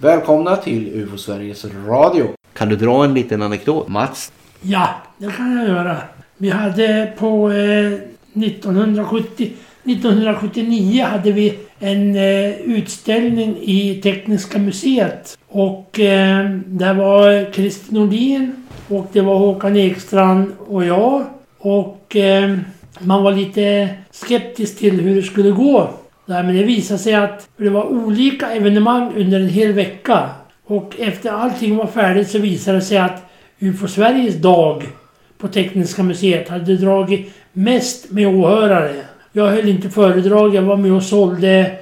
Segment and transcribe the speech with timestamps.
[0.00, 2.26] Välkomna till UFO Sveriges Radio.
[2.52, 4.32] Kan du dra en liten anekdot, Mats?
[4.62, 5.96] Ja, det kan jag göra.
[6.36, 7.92] Vi hade på eh,
[8.44, 9.52] 1970,
[9.84, 15.38] 1979 hade vi en eh, utställning i Tekniska museet.
[15.48, 21.24] Och eh, där var Kristin Nordin och det var Håkan Ekstrand och jag.
[21.58, 22.56] Och eh,
[22.98, 25.90] man var lite skeptisk till hur det skulle gå.
[26.26, 30.28] Nej men det visade sig att det var olika evenemang under en hel vecka.
[30.64, 33.22] Och efter allting var färdigt så visade det sig att
[33.58, 34.82] UFO Sveriges dag
[35.38, 38.94] på Tekniska museet hade dragit mest med åhörare.
[39.32, 41.76] Jag höll inte föredrag, jag var med och sålde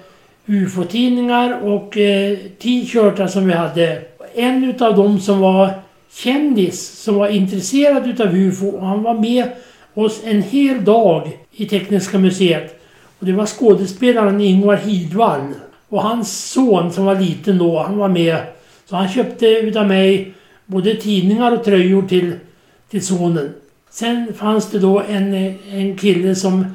[0.46, 4.02] UFO-tidningar och eh, t-shirtar som vi hade.
[4.34, 5.70] En utav dem som var
[6.12, 9.44] kändis, som var intresserad utav UFO, han var med
[9.94, 12.81] oss en hel dag i Tekniska museet.
[13.22, 15.54] Och det var skådespelaren Ingvar Hidvall.
[15.88, 18.36] Och hans son som var liten då, han var med.
[18.84, 20.34] Så han köpte utav mig
[20.66, 22.32] både tidningar och tröjor till,
[22.90, 23.54] till sonen.
[23.90, 25.34] Sen fanns det då en,
[25.72, 26.66] en kille som,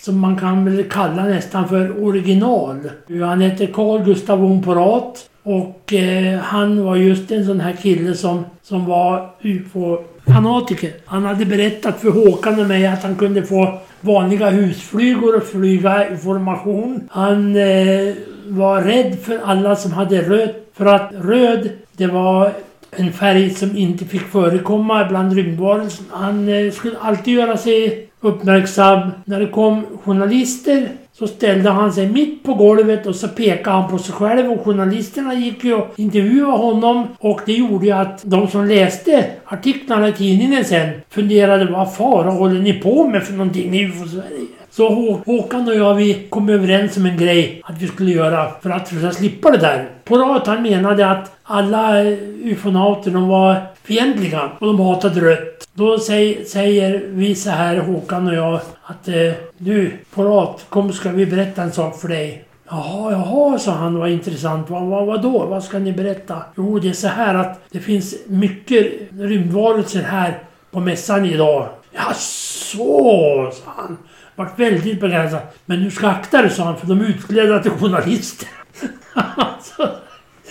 [0.00, 2.90] som man kan väl kalla nästan för original.
[3.08, 5.28] Han hette Carl Gustav von Porat.
[5.42, 10.92] Och eh, han var just en sån här kille som, som var UFO-fanatiker.
[11.04, 16.10] Han hade berättat för Håkan och mig att han kunde få vanliga husflygor och flyga
[16.10, 17.08] i formation.
[17.10, 18.14] Han eh,
[18.46, 20.56] var rädd för alla som hade rött.
[20.74, 22.52] För att röd, det var
[22.90, 26.04] en färg som inte fick förekomma bland rymdvarelser.
[26.10, 29.10] Han eh, skulle alltid göra sig uppmärksam.
[29.24, 33.90] När det kom journalister så ställde han sig mitt på golvet och så pekade han
[33.90, 38.22] på sig själv och journalisterna gick ju och intervjuade honom och det gjorde ju att
[38.24, 43.32] de som läste artiklarna i tidningen sen funderade vad fara håller ni på med för
[43.32, 44.46] någonting i UFO-Sverige?
[44.70, 48.70] Så Håkan och jag vi kom överens om en grej att vi skulle göra för
[48.70, 49.88] att försöka slippa det där.
[50.04, 55.68] Porat han menade att alla eh, ufonauter de var fientliga och de hatade rött.
[55.74, 61.10] Då säger, säger vi så här, Håkan och jag, att eh, du Parat, kom ska
[61.10, 62.44] vi berätta en sak för dig.
[62.68, 63.98] Jaha, jaha, sa han.
[63.98, 64.70] Vad intressant.
[64.70, 65.46] Vad, vad, vad då?
[65.46, 66.42] Vad ska ni berätta?
[66.56, 70.38] Jo, det är så här att det finns mycket rymdvarelser här
[70.70, 71.68] på mässan idag.
[71.92, 73.98] Ja, så, sa han.
[74.36, 75.40] Vart väldigt begränsad.
[75.66, 78.48] Men du ska akta dig, sa han, för de är utklädda till journalister.
[79.14, 79.90] Alltså.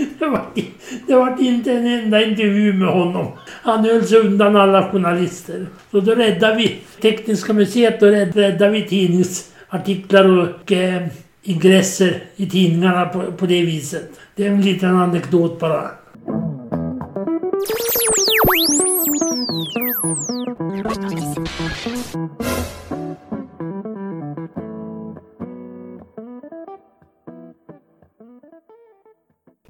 [0.20, 0.46] det var,
[1.08, 3.28] det var inte en enda intervju med honom.
[3.48, 5.68] Han höll sig undan alla journalister.
[5.92, 11.08] Så då räddade vi Tekniska museet, då räddade vi tidningsartiklar och eh,
[11.44, 14.20] ingresser i tidningarna på, på det viset.
[14.36, 15.92] Det är en liten anekdot bara.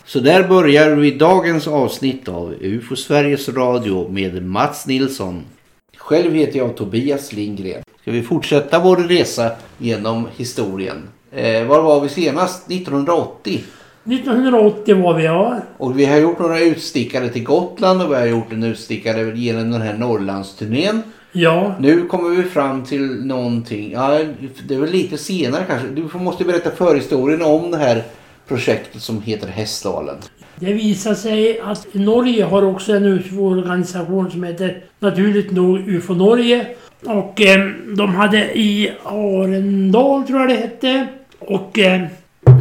[0.06, 5.44] Så där börjar vi dagens avsnitt av UFO Sveriges Radio med Mats Nilsson.
[5.98, 7.84] Själv heter jag Tobias Lindgren.
[8.02, 11.10] Ska vi fortsätta vår resa genom historien?
[11.32, 12.72] Eh, var var vi senast?
[12.72, 13.64] 1980.
[14.04, 15.58] 1980 var vi, ja.
[15.78, 19.72] Och vi har gjort några utstickare till Gotland och vi har gjort en utstickare genom
[19.72, 21.04] den här Norrlandsturnén.
[21.32, 21.76] Ja.
[21.80, 23.92] Nu kommer vi fram till någonting.
[23.92, 24.20] Ja,
[24.68, 25.88] det är väl lite senare kanske.
[25.88, 28.04] Du måste berätta förhistorien om det här
[28.52, 30.16] projektet som heter Hästdalen.
[30.56, 36.68] Det visar sig att Norge har också en UFO-organisation som heter naturligt nog UFO Norge.
[37.06, 41.08] Och eh, de hade i Arendal tror jag det hette.
[41.40, 42.02] Och eh,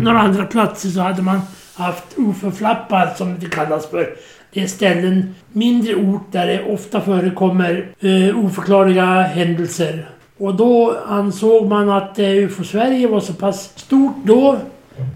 [0.02, 1.40] några andra platser så hade man
[1.74, 4.14] haft UFO-flappar som det kallas för.
[4.52, 10.06] Det är ställen, mindre ort där det ofta förekommer eh, oförklarliga händelser.
[10.38, 14.58] Och då ansåg man att eh, UFO-Sverige var så pass stort då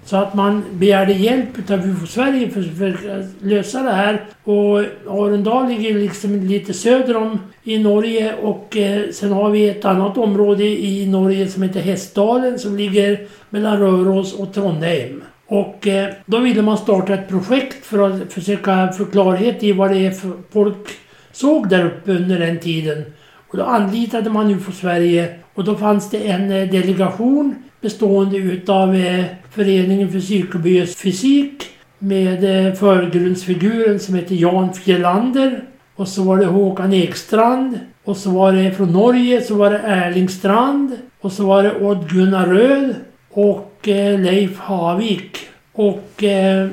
[0.04, 4.24] så att man begärde hjälp av UFO Sverige för, för att lösa det här.
[4.44, 9.84] Och Arendal ligger liksom lite söder om i Norge och eh, sen har vi ett
[9.84, 15.22] annat område i Norge som heter Hästdalen som ligger mellan Röros och Trondheim.
[15.46, 19.90] Och eh, då ville man starta ett projekt för att försöka få klarhet i vad
[19.90, 20.88] det är för folk
[21.32, 23.04] såg där uppe under den tiden.
[23.50, 28.94] Och då anlitade man UFO Sverige och då fanns det en eh, delegation bestående utav
[28.94, 31.66] eh, Föreningen för psykobiofysik
[31.98, 35.64] med eh, förgrundsfiguren som heter Jan Fjellander.
[35.96, 37.78] Och så var det Håkan Ekstrand.
[38.04, 40.96] Och så var det från Norge så var det Erling Strand.
[41.20, 42.94] Och så var det Odd Gunnar Röd
[43.30, 45.38] och eh, Leif Havik.
[45.72, 46.68] Och eh,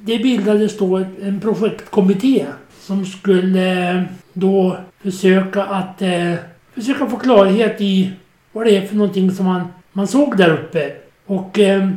[0.00, 2.46] det bildades då en projektkommitté
[2.80, 4.02] som skulle eh,
[4.32, 6.34] då försöka att eh,
[6.74, 8.12] försöka få klarhet i
[8.52, 9.62] vad det är för någonting som man
[9.94, 10.92] man såg där uppe.
[11.26, 11.88] Och eh,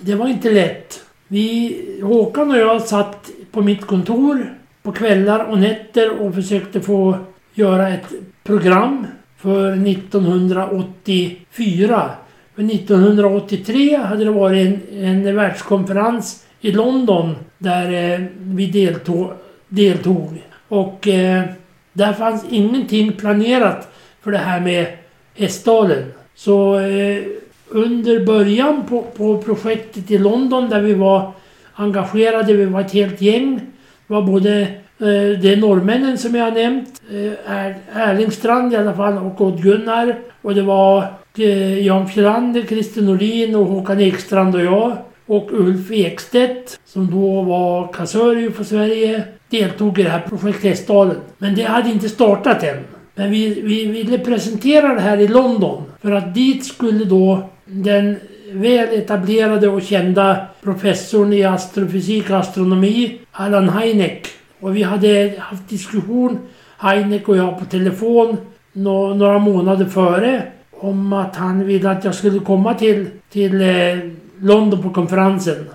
[0.00, 1.04] det var inte lätt.
[1.28, 7.18] Vi, Håkan och jag satt på mitt kontor på kvällar och nätter och försökte få
[7.54, 8.12] göra ett
[8.42, 9.06] program
[9.36, 12.10] för 1984.
[12.54, 19.32] För 1983 hade det varit en, en världskonferens i London där eh, vi deltog,
[19.68, 20.42] deltog.
[20.68, 21.44] Och eh,
[21.92, 23.88] där fanns ingenting planerat
[24.20, 24.86] för det här med
[25.34, 26.04] Hästdalen.
[26.34, 27.22] Så eh,
[27.70, 31.32] under början på, på projektet i London där vi var
[31.74, 33.60] engagerade, vi var ett helt gäng.
[34.06, 34.60] Det var både
[34.98, 40.18] eh, det norrmännen som jag har nämnt, eh, Erlingstrand i alla fall och Odd Gunnar.
[40.42, 41.04] Och det var
[41.38, 44.96] eh, Jan Fjellander, Christer Norlin och Håkan Ekstrand och jag.
[45.26, 51.16] Och Ulf Ekstedt som då var kassör för Sverige deltog i det här projektet Hästdalen.
[51.38, 52.84] Men det hade inte startat än.
[53.14, 55.82] Men vi, vi ville presentera det här i London.
[56.02, 58.16] För att dit skulle då den
[58.52, 64.26] väl etablerade och kända professorn i astrofysik och astronomi, Allan Hynek.
[64.60, 66.38] Och vi hade haft diskussion,
[66.82, 68.36] Hynek och jag, på telefon
[68.72, 73.98] några månader före om att han ville att jag skulle komma till, till eh,
[74.40, 75.66] London på konferensen.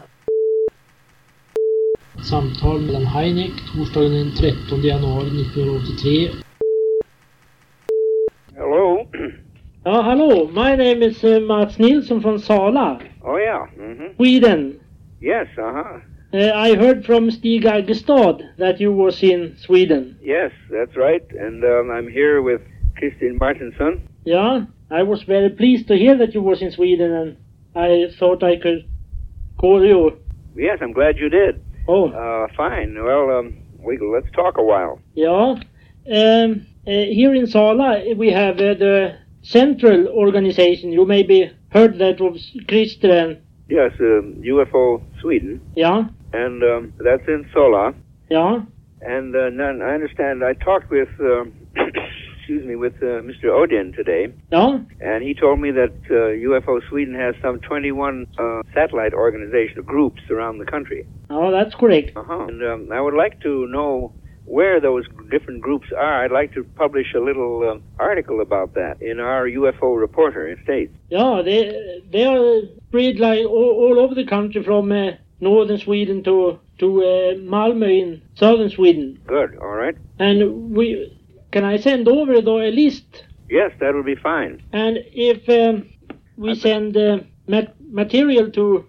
[2.30, 6.30] Samtal mellan Heineck torsdagen den 13 januari 1983.
[8.56, 9.08] Hello.
[9.86, 10.50] Ja, hallå.
[10.54, 13.66] My name is uh, Mats Nilsson from Sala, Oh yeah.
[13.78, 14.80] hmm Sweden.
[15.22, 15.48] Yes.
[15.58, 16.00] Uh huh.
[16.34, 20.18] Uh, I heard from Stig Agestad that you was in Sweden.
[20.22, 21.24] Yes, that's right.
[21.40, 22.62] And um, I'm here with
[22.98, 24.00] Kristin Martinsson.
[24.26, 27.38] Yeah, I was very pleased to hear that you was in Sweden and
[27.76, 28.86] I thought I could
[29.58, 30.18] call you.
[30.58, 31.62] Yes, I'm glad you did.
[31.88, 32.96] Oh, Uh, fine.
[33.04, 35.00] Well, um, we let's talk a while.
[35.14, 35.56] yeah.
[36.08, 40.92] Um, uh, here in Sala we have uh, the central organization.
[40.92, 42.36] You maybe heard that of
[42.68, 43.42] Christian.
[43.70, 46.04] Yes, um, UFO Sweden, Yeah,
[46.34, 47.94] and um, that's in Sola.
[48.30, 48.62] yeah.
[49.02, 49.50] And uh,
[49.86, 50.44] I understand.
[50.44, 51.54] I talked with, um,
[52.38, 53.46] excuse me, with uh, Mr.
[53.52, 56.14] Odin today, Yeah, and he told me that uh,
[56.50, 61.06] UFO Sweden has some 21 uh, satellite organization groups around the country.
[61.30, 62.16] oh, that's correct.
[62.16, 62.46] Uh-huh.
[62.48, 64.14] And um, I would like to know
[64.46, 66.24] where those different groups are.
[66.24, 70.62] I'd like to publish a little um, article about that in our UFO Reporter in
[70.64, 70.94] States.
[71.10, 76.24] Yeah, they they are spread like all, all over the country from uh, northern Sweden
[76.24, 79.20] to to uh, Malmö in southern Sweden.
[79.26, 79.58] Good.
[79.62, 79.96] All right.
[80.20, 81.12] And we
[81.52, 83.24] can I send over the a list?
[83.50, 84.62] Yes, that will be fine.
[84.74, 85.90] And if um,
[86.38, 88.86] we send uh, mat- material to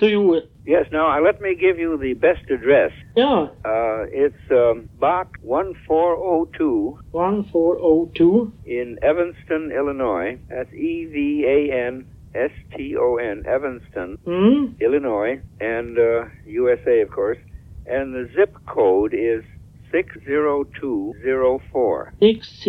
[0.00, 0.84] to you, Yes.
[0.92, 2.92] Now let me give you the best address.
[3.16, 8.52] yeah, Uh, it's um, Bach 1402 one four zero two.
[8.66, 10.38] in Evanston, Illinois.
[10.50, 11.16] That's E V
[11.56, 12.04] A N
[12.34, 14.74] S T O N, Evanston, Hmm.
[14.86, 17.38] Illinois, and uh, USA, of course.
[17.86, 19.42] And the zip code is
[19.90, 22.12] 60204.
[22.20, 22.62] Six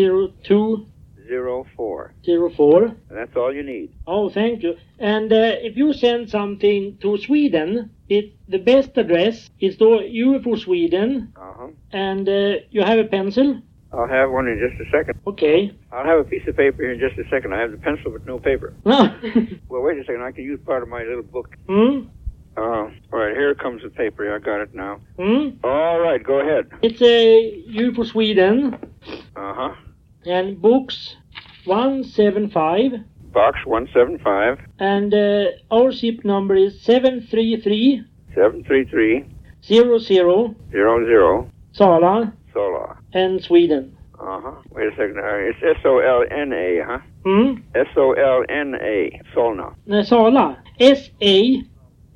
[1.29, 2.13] zero two 04.
[2.25, 2.83] zero four.
[3.09, 3.93] And that's all you need.
[4.07, 4.73] Oh, thank you.
[4.99, 9.85] And uh, if you send something to Sweden, it the best address is to
[10.25, 11.67] UFO Sweden, Uh-huh.
[11.91, 13.61] and uh, you have a pencil.
[13.91, 15.19] I'll have one in just a second.
[15.25, 15.71] Okay.
[15.91, 17.53] I'll have a piece of paper here in just a second.
[17.55, 18.73] I have the pencil but no paper.
[18.83, 19.07] hmm.
[19.69, 20.21] Well, wait a second.
[20.21, 21.55] I can use part of my little book.
[21.67, 22.07] Hmm?
[22.57, 22.61] Uh,
[23.11, 24.21] all right, here comes the paper.
[24.35, 24.99] I got it now.
[25.17, 25.49] Hmm.
[25.63, 26.63] All right, go ahead.
[26.83, 28.77] It's a UFO Sweden
[29.35, 29.73] Uh-huh.
[30.25, 31.15] and books
[31.65, 32.91] 175.
[33.31, 34.59] Box 175.
[34.79, 38.03] And uh, our ship number is 733.
[38.33, 39.25] 733.
[39.61, 40.55] 00.
[40.71, 41.51] 00.
[41.73, 42.33] Sala.
[42.53, 42.97] Sala.
[43.13, 43.95] And Sweden.
[44.19, 44.51] Uh huh.
[44.71, 45.17] Wait a second.
[45.17, 46.99] Uh, it's S O L N A, huh?
[47.23, 47.61] Hmm?
[47.75, 49.21] S O L N A.
[49.33, 49.71] Solna.
[49.71, 50.61] Uh, no, Sala.
[50.79, 51.61] S A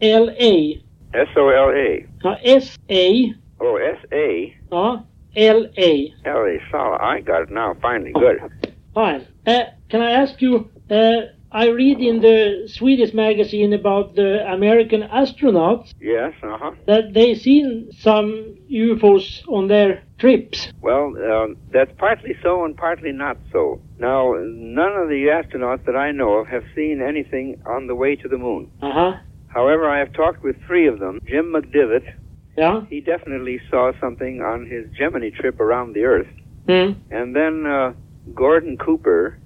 [0.01, 0.83] L A.
[1.13, 2.05] S O L A.
[2.25, 3.33] Uh, S A.
[3.61, 4.53] Oh, S A.
[4.71, 4.97] Uh,
[5.35, 6.13] L A.
[6.25, 6.57] L A.
[6.71, 6.97] Sala.
[6.99, 7.75] I got it now.
[7.81, 8.11] Finally.
[8.13, 8.39] Good.
[8.41, 8.49] Oh.
[8.93, 9.27] Fine.
[9.45, 10.69] Uh, can I ask you?
[10.89, 16.71] Uh, I read in the Swedish magazine about the American astronauts Yes, uh-huh.
[16.87, 20.69] that they seen some UFOs on their trips.
[20.81, 23.79] Well, um, that's partly so and partly not so.
[23.99, 28.15] Now, none of the astronauts that I know of have seen anything on the way
[28.15, 28.71] to the moon.
[28.81, 29.13] Uh huh.
[29.47, 31.19] However, I have talked with three of them.
[31.27, 32.11] Jim McDivitt,
[32.57, 32.85] Yeah.
[32.89, 36.27] he definitely saw something on his Gemini trip around the Earth.
[36.67, 36.95] Mm.
[37.11, 37.93] And then uh,
[38.33, 39.37] Gordon Cooper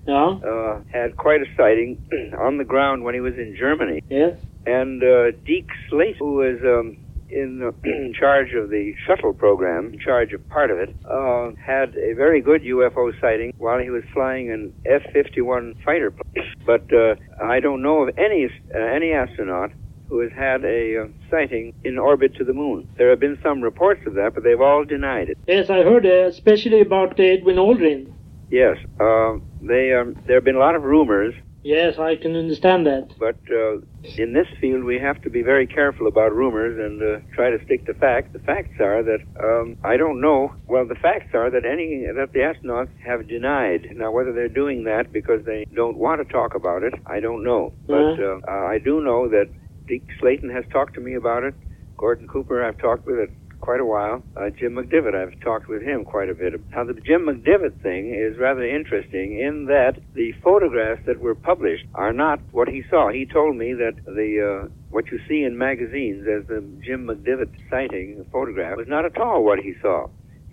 [0.44, 2.02] uh, had quite a sighting
[2.40, 4.04] on the ground when he was in Germany.
[4.10, 4.40] Yes.
[4.66, 6.98] And uh, Deke Slate, who was um,
[7.30, 11.52] in, uh, in charge of the shuttle program, in charge of part of it, uh,
[11.60, 16.46] had a very good UFO sighting while he was flying an F-51 fighter plane.
[16.66, 19.72] But uh, I don't know of any uh, any astronaut
[20.10, 22.90] who has had a uh, sighting in orbit to the moon.
[22.98, 25.38] There have been some reports of that, but they've all denied it.
[25.48, 28.12] Yes, I heard, uh, especially about Edwin Aldrin.
[28.50, 32.86] Yes, uh, they um, there have been a lot of rumors, Yes, I can understand
[32.86, 33.12] that.
[33.20, 33.80] but uh,
[34.18, 37.58] in this field we have to be very careful about rumors and uh, try to
[37.66, 38.30] stick to facts.
[38.32, 40.54] The facts are that um, I don't know.
[40.68, 43.88] Well, the facts are that any that the astronauts have denied.
[43.96, 47.44] Now, whether they're doing that because they don't want to talk about it, I don't
[47.44, 47.74] know.
[47.86, 49.50] But uh, uh, I do know that
[49.88, 51.54] Dick Slayton has talked to me about it.
[51.98, 53.32] Gordon Cooper, I've talked with it
[53.68, 54.24] quite a while.
[54.38, 56.54] Uh, Jim McDivitt, I've talked with him quite a bit.
[56.72, 61.84] Now, the Jim McDivitt thing is rather interesting in that the photographs that were published
[61.94, 63.10] are not what he saw.
[63.12, 67.52] He told me that the uh, what you see in magazines as the Jim McDivitt
[67.70, 70.08] sighting photograph was not at all what he saw.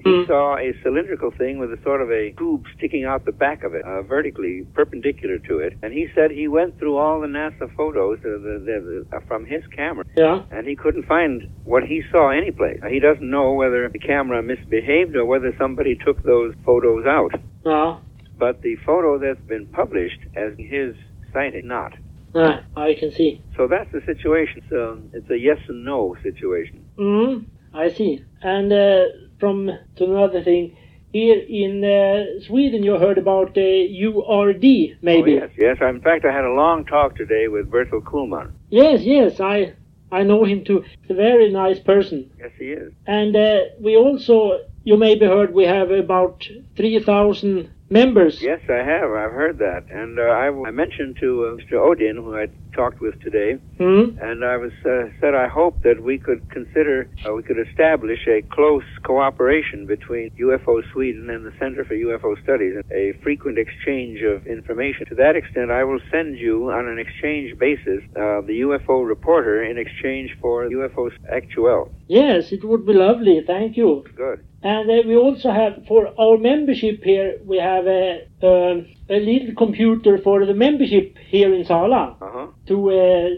[0.05, 0.27] He Hmm.
[0.27, 3.75] saw a cylindrical thing with a sort of a tube sticking out the back of
[3.75, 5.73] it, uh, vertically perpendicular to it.
[5.83, 9.21] And he said he went through all the NASA photos uh, the, the, the, uh,
[9.27, 10.43] from his camera Yeah.
[10.51, 12.81] and he couldn't find what he saw anyplace.
[12.91, 17.33] He doesn't know whether the camera misbehaved or whether somebody took those photos out.
[17.65, 17.97] Yeah.
[18.39, 20.95] But the photo that's been published as his
[21.33, 21.95] sighting, not.
[22.35, 23.41] Ah, I can see.
[23.57, 24.61] So that's the situation.
[24.69, 26.85] So it's a yes and no situation.
[26.99, 28.23] Mm, I see.
[28.43, 29.05] And uh,
[29.39, 30.77] from to another thing,
[31.13, 35.39] here in uh, Sweden, you heard about uh, URD, maybe.
[35.39, 35.77] Oh, yes, yes.
[35.81, 38.51] In fact, I had a long talk today with Bertil Kuhlmann.
[38.71, 39.75] yes, yes, I
[40.11, 40.85] I know him too.
[41.03, 42.31] He's a very nice person.
[42.39, 42.93] Yes, he is.
[43.07, 48.43] And uh, we also, you maybe heard, we have about three thousand members.
[48.43, 49.11] Yes, I have.
[49.11, 49.85] I've heard that.
[49.91, 51.75] And uh, I, I mentioned to uh, Mr.
[51.75, 54.19] Odin, who I talked with today, Hmm?
[54.21, 58.21] and I was uh, said I hope that we could consider uh, we could establish
[58.27, 64.21] a close cooperation between UFO Sweden and the Center for UFO Studies, a frequent exchange
[64.23, 65.07] of information.
[65.07, 69.63] To that extent, I will send you on an exchange basis uh, the UFO reporter
[69.63, 71.91] in exchange for UFO Actuel.
[72.09, 73.43] Yes, it would be lovely.
[73.47, 74.05] Thank you.
[74.17, 74.45] Good.
[74.63, 80.19] And uh, we also have, for our membership here, we have a, a little computer
[80.19, 82.47] for the membership here in Sala Uh huh.
[82.67, 83.29] to uh,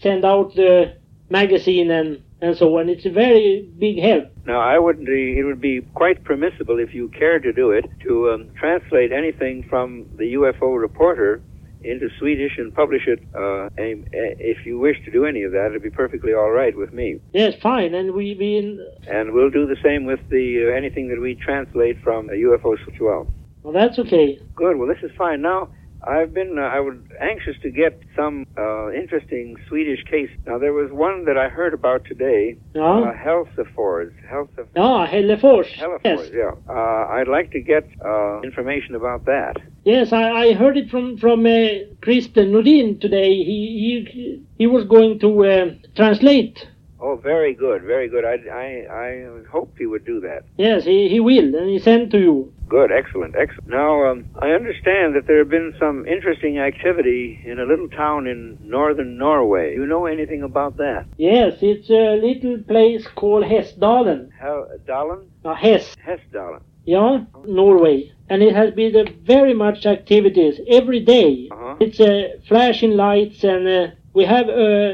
[0.00, 0.94] send out the
[1.30, 2.88] magazine and, and so on.
[2.88, 4.24] It's a very big help.
[4.46, 7.84] Now, I would be, it would be quite permissible if you cared to do it
[8.04, 11.40] to um, translate anything from the UFO reporter
[11.84, 13.20] into Swedish and publish it.
[13.34, 16.92] Uh, if you wish to do any of that, it'd be perfectly all right with
[16.92, 17.18] me.
[17.32, 17.94] Yes, fine.
[17.94, 18.78] And we we
[19.08, 22.74] And we'll do the same with the uh, anything that we translate from a UFO
[22.78, 23.26] as well.
[23.62, 24.38] Well, that's okay.
[24.54, 24.76] Good.
[24.78, 25.42] Well, this is fine.
[25.42, 25.68] Now,
[26.04, 30.30] I've been uh, I was anxious to get some uh, interesting Swedish case.
[30.46, 32.56] Now, there was one that I heard about today.
[32.74, 34.10] Ja, Uh, Helsefors.
[34.28, 35.68] Helsef- ja Hällefors.
[35.74, 36.52] Hellefors, Yes, yeah.
[36.68, 39.56] Uh, I'd like to get uh, information about that.
[39.84, 40.12] yes.
[40.12, 41.68] I, I heard it from from uh,
[42.00, 43.34] Christian Nordin today.
[43.36, 46.68] He he he was going to uh, translate.
[47.04, 48.24] Oh, very good, very good.
[48.24, 48.66] I, I,
[49.06, 49.08] I
[49.50, 50.44] hoped he would do that.
[50.56, 52.51] Yes, he, he will, and he sent to you.
[52.68, 53.68] Good, excellent, excellent.
[53.68, 58.26] Now, um, I understand that there have been some interesting activity in a little town
[58.26, 59.74] in northern Norway.
[59.74, 61.04] You know anything about that?
[61.16, 64.30] Yes, it's a little place called Hessdalen.
[64.40, 65.28] How, Dalen?
[65.44, 66.60] Uh, Hess, Hessdalen.
[66.84, 68.10] yeah, Norway.
[68.30, 71.48] And it has been uh, very much activities every day.
[71.52, 71.76] Uh-huh.
[71.80, 74.92] It's uh, flashing lights, and uh, we have uh,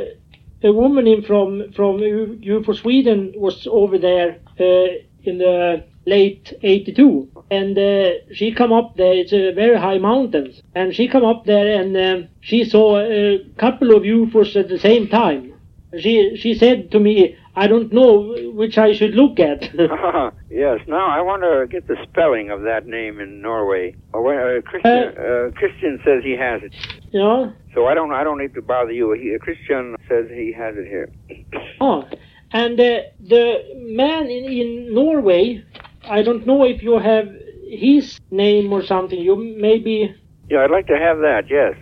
[0.64, 4.88] a woman in from from U- UFO Sweden was over there uh,
[5.22, 9.14] in the late '82, and uh, she come up there.
[9.14, 13.38] It's a very high mountains, and she come up there and um, she saw a
[13.58, 15.52] couple of UFOs at the same time.
[15.98, 19.62] She she said to me, "I don't know which I should look at."
[20.50, 20.80] yes.
[20.86, 23.94] Now I want to get the spelling of that name in Norway.
[24.12, 26.74] Uh, Christian, uh, Christian says he has it,
[27.10, 27.50] yeah.
[27.74, 28.12] so I don't.
[28.12, 29.12] I don't need to bother you.
[29.12, 31.10] He, Christian says he has it here.
[31.80, 32.04] Oh,
[32.52, 35.64] and uh, the man in, in Norway,
[36.08, 37.28] I don't know if you have
[37.68, 39.18] his name or something.
[39.18, 40.14] You maybe,
[40.48, 41.44] Yeah, I'd like to have that.
[41.50, 41.74] Yes.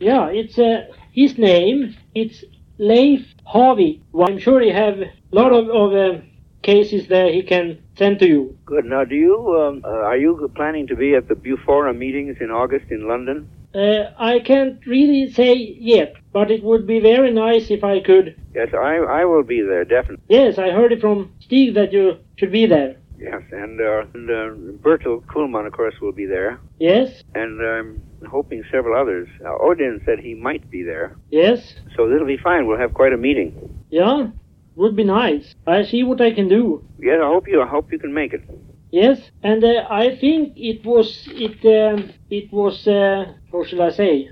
[0.00, 1.94] yeah, it's uh, his name.
[2.14, 2.44] It's
[2.78, 4.02] Leif Harvey.
[4.12, 6.20] Well, I'm sure he have a lot of, of uh,
[6.62, 8.58] cases there he can send to you.
[8.64, 8.84] Good.
[8.86, 12.50] Now, do you um, uh, are you planning to be at the Bufora meetings in
[12.50, 13.48] August in London?
[13.74, 18.36] Uh, I can't really say yet, but it would be very nice if I could.
[18.54, 20.24] Yes, I I will be there definitely.
[20.28, 22.96] Yes, I heard it from Steve that you should be there.
[23.24, 28.02] Yes, and uh, and uh, Bertil Kuhlmann, of course, will be there, Yes, and I'm
[28.30, 29.28] hoping several others.
[29.44, 32.66] Uh, Odin said he might be there, yes, so it'll be fine.
[32.66, 33.52] We'll have quite a meeting.
[33.90, 34.28] yeah,
[34.76, 35.54] would be nice.
[35.66, 36.82] I see what I can do.
[36.98, 38.42] Yes, I hope you I hope you can make it.
[38.90, 43.90] Yes, and uh, I think it was it um, it was uh, how shall I
[43.90, 44.28] say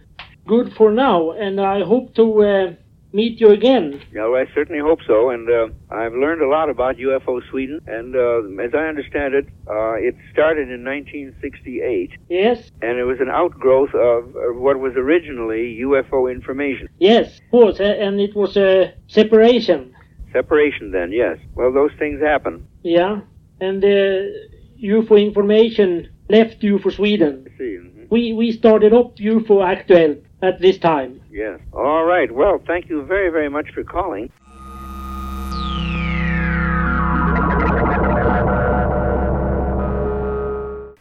[0.46, 2.72] good for now, and I hope to uh,
[3.12, 4.00] meet you again.
[4.12, 5.30] Yeah, well, I certainly hope so.
[5.30, 7.80] And uh, I've learned a lot about UFO Sweden.
[7.86, 13.20] And uh, as I understand it, uh, it started in 1968, Yes, and it was
[13.20, 16.88] an outgrowth of uh, what was originally UFO information.
[16.98, 19.94] yes, of course, and it was a separation.
[20.32, 21.36] Separation, then, yes.
[21.54, 22.66] Well, those things happen.
[22.82, 23.20] Yeah,
[23.60, 23.88] and uh,
[24.82, 27.46] UFO information left UFO Sweden.
[27.58, 27.78] See.
[27.78, 28.06] mhm.
[28.10, 31.20] We we started up UFO Actual at this time.
[31.32, 31.60] Yes.
[31.72, 32.30] All right.
[32.30, 34.30] Well, thank you very, very much for calling.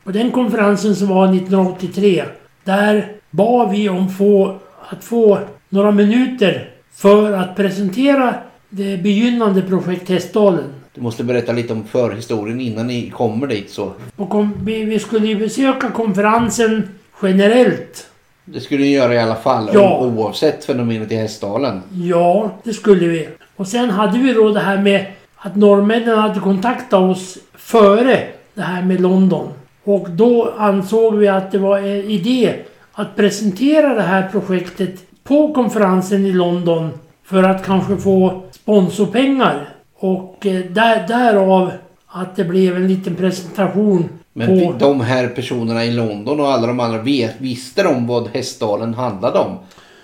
[0.04, 2.24] På den konferensen som var 1983,
[2.64, 8.34] där bad vi om få, att få några minuter för att presentera
[8.70, 10.74] det begynnande projekt Hästdalen.
[10.94, 13.92] Du måste berätta lite om förhistorien innan ni kommer dit så.
[14.16, 16.90] Och kom, vi, vi skulle ju besöka konferensen
[17.22, 18.11] generellt.
[18.46, 20.00] Det skulle ni göra i alla fall Ja.
[20.00, 21.82] oavsett fenomenet i Hästdalen.
[21.94, 23.28] Ja, det skulle vi.
[23.56, 25.06] Och sen hade vi då det här med
[25.36, 29.48] att norrmännen hade kontaktat oss före det här med London.
[29.84, 32.54] Och då ansåg vi att det var en idé
[32.94, 36.90] att presentera det här projektet på konferensen i London
[37.26, 39.70] för att kanske få sponsorpengar.
[40.00, 41.72] Och eh, där, därav
[42.08, 44.76] att det blev en liten presentation Men på...
[44.80, 49.40] de här personerna i London och alla de andra vet, visste de vad Hästdalen handlade
[49.40, 49.58] om?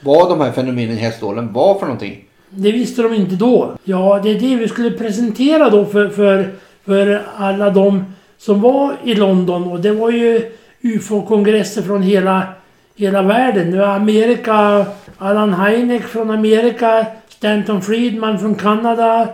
[0.04, 2.24] Vad de här fenomenen i Hästdalen var för någonting?
[2.50, 3.74] Det visste de inte då.
[3.84, 6.54] Ja, det är det vi skulle presentera då för, för,
[6.86, 8.04] för alla de
[8.38, 9.72] som var i London.
[9.72, 12.44] Och det var ju UFO-kongresser från hela,
[12.96, 13.72] hela världen.
[13.72, 14.86] Det var Amerika,
[15.18, 19.28] Alan Hynek från Amerika, Stanton Friedman från Kanada.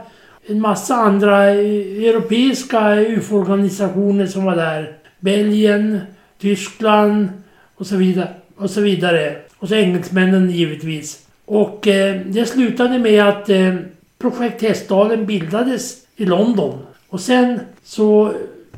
[0.47, 4.95] En massa andra e-, europeiska UFO-organisationer som var där.
[5.19, 6.00] Belgien,
[6.39, 7.27] Tyskland
[7.75, 8.27] och så vidare.
[8.55, 9.35] Och så vidare.
[9.59, 11.25] Och så engelsmännen givetvis.
[11.45, 13.75] Och eh, det slutade med att eh,
[14.17, 16.79] Projekt Hästdalen bildades i London.
[17.09, 18.33] Och sen så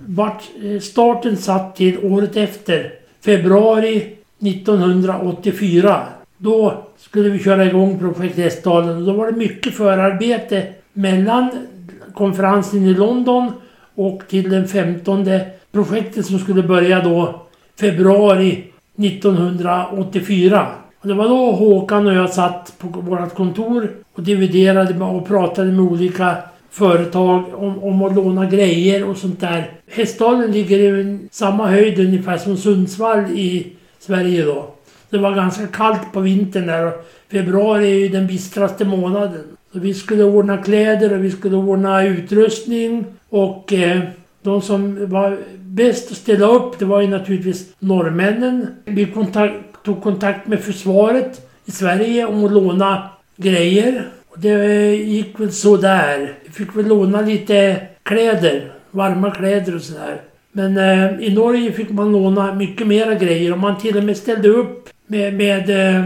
[0.05, 2.93] vart eh, starten satt till året efter.
[3.21, 6.03] Februari 1984.
[6.37, 8.97] Då skulle vi köra igång Projekt Hästdalen.
[8.97, 10.63] Och då var det mycket förarbete
[10.95, 11.49] mellan
[12.13, 13.51] konferensen i London
[13.95, 15.25] och till den 15
[15.71, 17.41] projektet som skulle börja då
[17.79, 18.63] februari
[18.97, 20.67] 1984.
[21.01, 25.71] Och det var då Håkan och jag satt på vårt kontor och dividerade och pratade
[25.71, 26.37] med olika
[26.71, 29.71] företag om, om att låna grejer och sånt där.
[29.91, 33.67] Hästdalen ligger i samma höjd ungefär som Sundsvall i
[33.99, 34.71] Sverige då.
[35.09, 39.54] Det var ganska kallt på vintern där och februari är ju den bistraste månaden.
[39.75, 43.99] Så vi skulle ordna kläder och vi skulle ordna utrustning och eh,
[44.41, 48.67] de som var bäst att ställa upp det var ju naturligtvis norrmännen.
[48.85, 54.09] Vi kontakt, tog kontakt med försvaret i Sverige om att låna grejer.
[54.29, 56.33] Och det gick väl så där.
[56.45, 60.21] Vi fick väl låna lite kläder, varma kläder och sådär.
[60.51, 64.17] Men eh, i Norge fick man låna mycket mera grejer och man till och med
[64.17, 66.05] ställde upp med, med eh,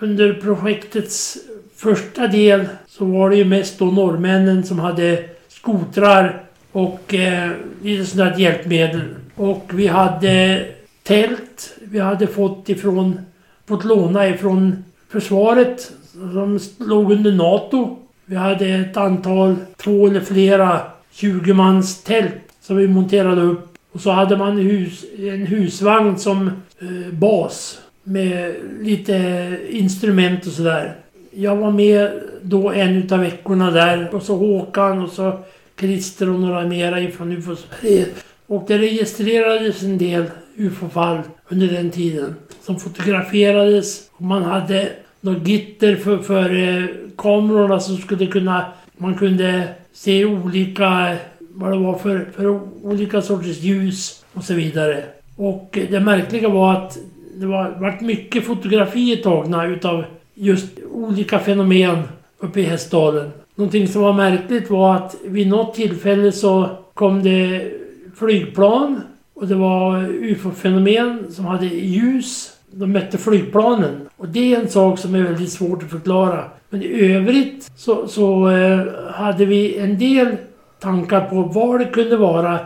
[0.00, 1.38] under projektets
[1.76, 7.50] första del så var det ju mest då norrmännen som hade skotrar och eh,
[7.82, 9.00] lite sådana där hjälpmedel.
[9.34, 10.66] Och vi hade
[11.02, 11.74] tält.
[11.82, 13.20] Vi hade fått ifrån,
[13.68, 17.96] fått låna ifrån försvaret som låg under NATO.
[18.24, 20.80] Vi hade ett antal, två eller flera
[21.14, 23.78] 20-mans tält som vi monterade upp.
[23.92, 26.46] Och så hade man hus, en husvagn som
[26.80, 30.96] eh, bas med lite instrument och sådär.
[31.38, 32.10] Jag var med
[32.42, 35.38] då en utav veckorna där och så Håkan och så
[35.80, 38.06] Christer och några mera ifrån UFO Sverige.
[38.46, 40.24] Och det registrerades en del
[40.56, 44.10] UFO-fall under den tiden som fotograferades.
[44.12, 44.88] Och man hade
[45.20, 46.84] något gitter för, för eh,
[47.16, 48.66] kamerorna som skulle kunna...
[48.96, 51.16] Man kunde se olika...
[51.38, 55.04] Vad det var för, för olika sorters ljus och så vidare.
[55.36, 56.98] Och det märkliga var att
[57.34, 60.04] det var varit mycket fotografier tagna utav
[60.36, 62.02] just olika fenomen
[62.38, 63.30] uppe i Hästdalen.
[63.54, 67.72] Någonting som var märkligt var att vid något tillfälle så kom det
[68.16, 69.00] flygplan
[69.34, 72.52] och det var UFO-fenomen som hade ljus.
[72.70, 74.08] De mätte flygplanen.
[74.16, 76.44] Och det är en sak som är väldigt svårt att förklara.
[76.70, 78.80] Men i övrigt så, så eh,
[79.12, 80.36] hade vi en del
[80.80, 82.58] tankar på vad det kunde vara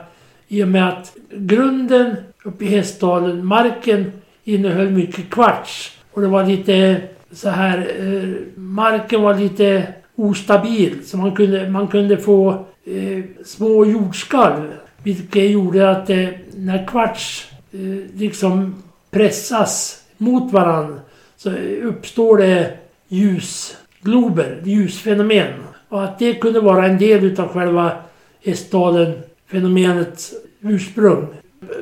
[0.49, 4.13] i och med att grunden uppe i Hästdalen, marken
[4.45, 5.97] innehöll mycket kvarts.
[6.13, 7.03] Och det var lite
[7.33, 10.99] så här, eh, marken var lite ostabil.
[11.05, 14.73] Så man kunde, man kunde få eh, små jordskalv.
[15.03, 21.01] Vilket gjorde att eh, när kvarts eh, liksom pressas mot varann
[21.37, 21.51] så
[21.83, 22.77] uppstår det
[23.09, 25.53] ljusglober, ljusfenomen.
[25.89, 27.93] Och att det kunde vara en del utav själva
[28.45, 31.27] Hästdalen-fenomenets ursprung.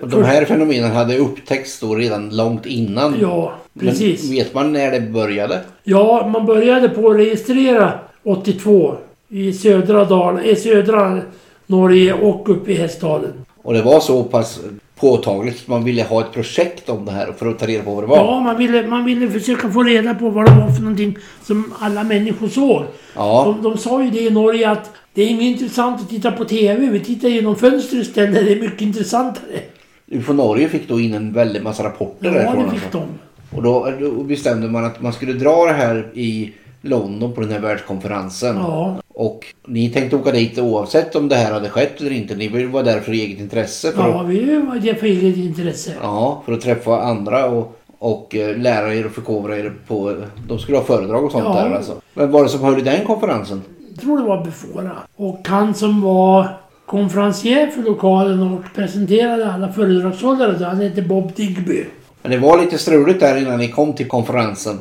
[0.02, 3.16] Och de här fenomenen hade upptäckts då redan långt innan.
[3.20, 4.22] Ja, precis.
[4.22, 5.60] Men vet man när det började?
[5.84, 7.92] Ja, man började på att registrera
[8.24, 8.94] 82
[9.28, 11.20] i södra, Dal, i södra
[11.66, 13.32] Norge och uppe i Hästdalen.
[13.62, 14.60] Och det var så pass
[15.00, 17.94] påtagligt att man ville ha ett projekt om det här för att ta reda på
[17.94, 18.16] vad det var.
[18.16, 21.74] Ja, man ville, man ville försöka få reda på vad det var för någonting som
[21.78, 22.84] alla människor såg.
[23.14, 23.44] Ja.
[23.62, 26.44] De, de sa ju det i Norge att det är inget intressant att titta på
[26.44, 26.86] TV.
[26.86, 28.46] Vi tittar genom fönster istället.
[28.46, 29.44] Det är mycket intressantare.
[30.10, 32.64] UFO Norge fick då in en väldig massa rapporter Ja, därifrån.
[32.64, 33.02] det fick de.
[33.56, 37.50] Och då, då bestämde man att man skulle dra det här i London på den
[37.52, 38.56] här världskonferensen.
[38.56, 42.34] Ja, Och ni tänkte åka dit oavsett om det här hade skett eller inte.
[42.36, 43.92] Ni var där för eget intresse.
[43.92, 45.92] För, ja att, vi var det för eget intresse.
[46.02, 50.16] ja, för att träffa andra och, och eh, lära er och förkovra er på...
[50.48, 51.54] De skulle ha föredrag och sånt Ja.
[51.54, 51.92] där alltså.
[52.14, 53.62] Men vad var det som höll i den konferensen?
[53.98, 54.90] Jag tror det var Befora.
[55.16, 56.56] Och han som var
[56.86, 61.84] konferencier för lokalen och presenterade alla föredragshållare, han hette Bob Digby.
[62.22, 64.78] Men det var lite struligt där innan ni kom till konferensen.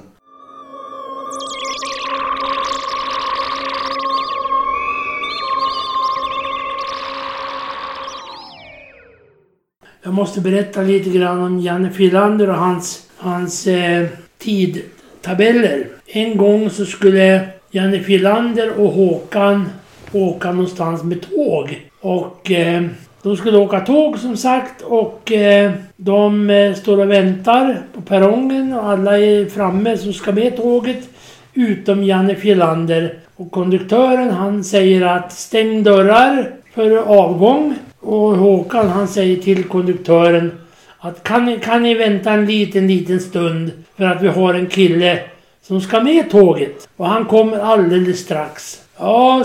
[10.03, 15.87] Jag måste berätta lite grann om Janne Filander och hans, hans eh, tidtabeller.
[16.05, 19.69] En gång så skulle Janne Filander och Håkan
[20.11, 21.89] åka någonstans med tåg.
[22.01, 22.83] Och eh,
[23.21, 28.73] de skulle åka tåg som sagt och eh, de eh, står och väntar på perrongen
[28.73, 31.09] och alla är framme som ska med tåget.
[31.53, 33.13] Utom Janne Filander.
[33.35, 37.75] Och konduktören han säger att stäng dörrar för avgång.
[37.99, 40.51] Och Håkan han säger till konduktören
[40.99, 45.19] att kan kan ni vänta en liten, liten stund för att vi har en kille
[45.67, 46.89] som ska med tåget.
[46.97, 48.81] Och han kommer alldeles strax.
[48.99, 49.43] Ja,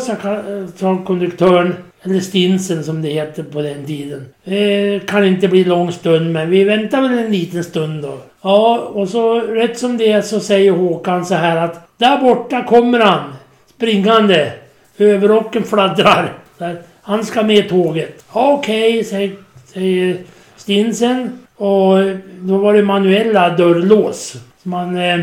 [0.77, 4.27] sa, konduktören, eller stinsen som det heter på den tiden.
[4.45, 8.19] Det kan inte bli lång stund men vi väntar väl en liten stund då.
[8.43, 12.65] Ja, och så rätt som det är så säger Håkan så här att där borta
[12.65, 13.33] kommer han
[13.77, 14.53] springande.
[14.99, 16.33] Överrocken fladdrar.
[16.59, 16.77] Där.
[17.03, 18.25] Han ska med tåget.
[18.35, 19.33] Ja, Okej, säger,
[19.73, 20.17] säger
[20.57, 21.39] stinsen.
[21.57, 21.95] Och
[22.41, 24.37] då var det manuella dörrlås.
[24.63, 25.21] Så man, eh,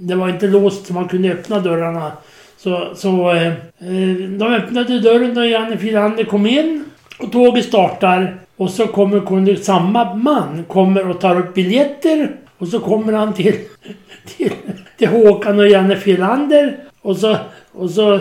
[0.00, 2.12] det var inte låst så man kunde öppna dörrarna.
[2.56, 6.84] Så, så eh, eh, de öppnade dörren och Janne Filander kom in.
[7.18, 8.38] Och tåget startar.
[8.56, 12.36] Och så kommer samma man kommer och tar upp biljetter.
[12.58, 13.54] Och så kommer han till,
[14.36, 14.52] till,
[14.98, 16.76] till Håkan och Janne Filander.
[17.02, 17.36] Och så,
[17.72, 18.20] och så eh,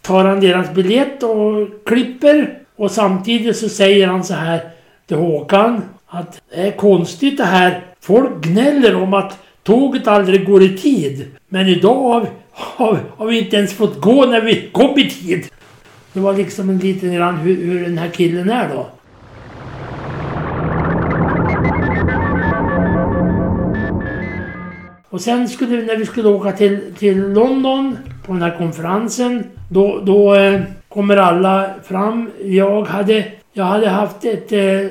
[0.00, 2.58] tar han deras biljett och klipper.
[2.76, 4.60] Och samtidigt så säger han så här
[5.06, 5.82] till Håkan.
[6.06, 7.80] Att det är konstigt det här.
[8.00, 11.26] Folk gnäller om att tåget aldrig går i tid.
[11.48, 15.44] Men idag har, har, har vi inte ens fått gå när vi kom i tid.
[16.12, 18.86] Det var liksom en liten grann hur, hur den här killen är då.
[25.12, 29.44] Och sen skulle vi, när vi skulle åka till, till London på den här konferensen.
[29.70, 32.30] Då, då eh, kommer alla fram.
[32.44, 34.90] Jag hade, jag hade haft ett eh,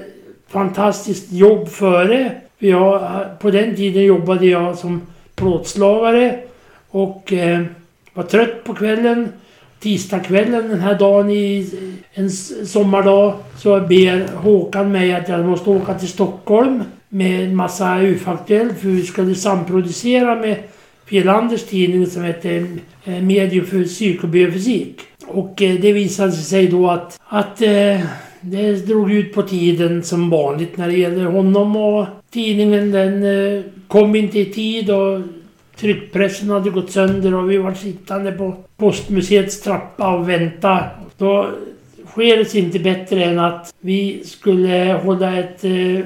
[0.50, 2.32] fantastiskt jobb före.
[2.64, 5.02] Jag, på den tiden jobbade jag som
[5.36, 6.40] plåtslagare.
[6.90, 7.62] Och eh,
[8.14, 9.30] var trött på kvällen.
[9.80, 11.70] Tisdagskvällen den här dagen i
[12.14, 18.02] en sommardag så ber Håkan mig att jag måste åka till Stockholm med en massa
[18.02, 20.58] UF-aktuellt för vi skulle samproducera med
[21.06, 22.68] Fjellanders tidning som heter
[23.04, 25.02] eh, Medium för psykobiofysik.
[25.28, 28.00] Och eh, det visade sig då att, att eh,
[28.42, 33.64] det drog ut på tiden som vanligt när det gäller honom och tidningen den eh,
[33.88, 35.22] kom inte i tid och
[35.76, 40.86] tryckpressen hade gått sönder och vi var sittande på postmuseets trappa och vänta.
[41.18, 41.50] Då
[42.08, 46.06] sker det sig inte bättre än att vi skulle hålla ett eh,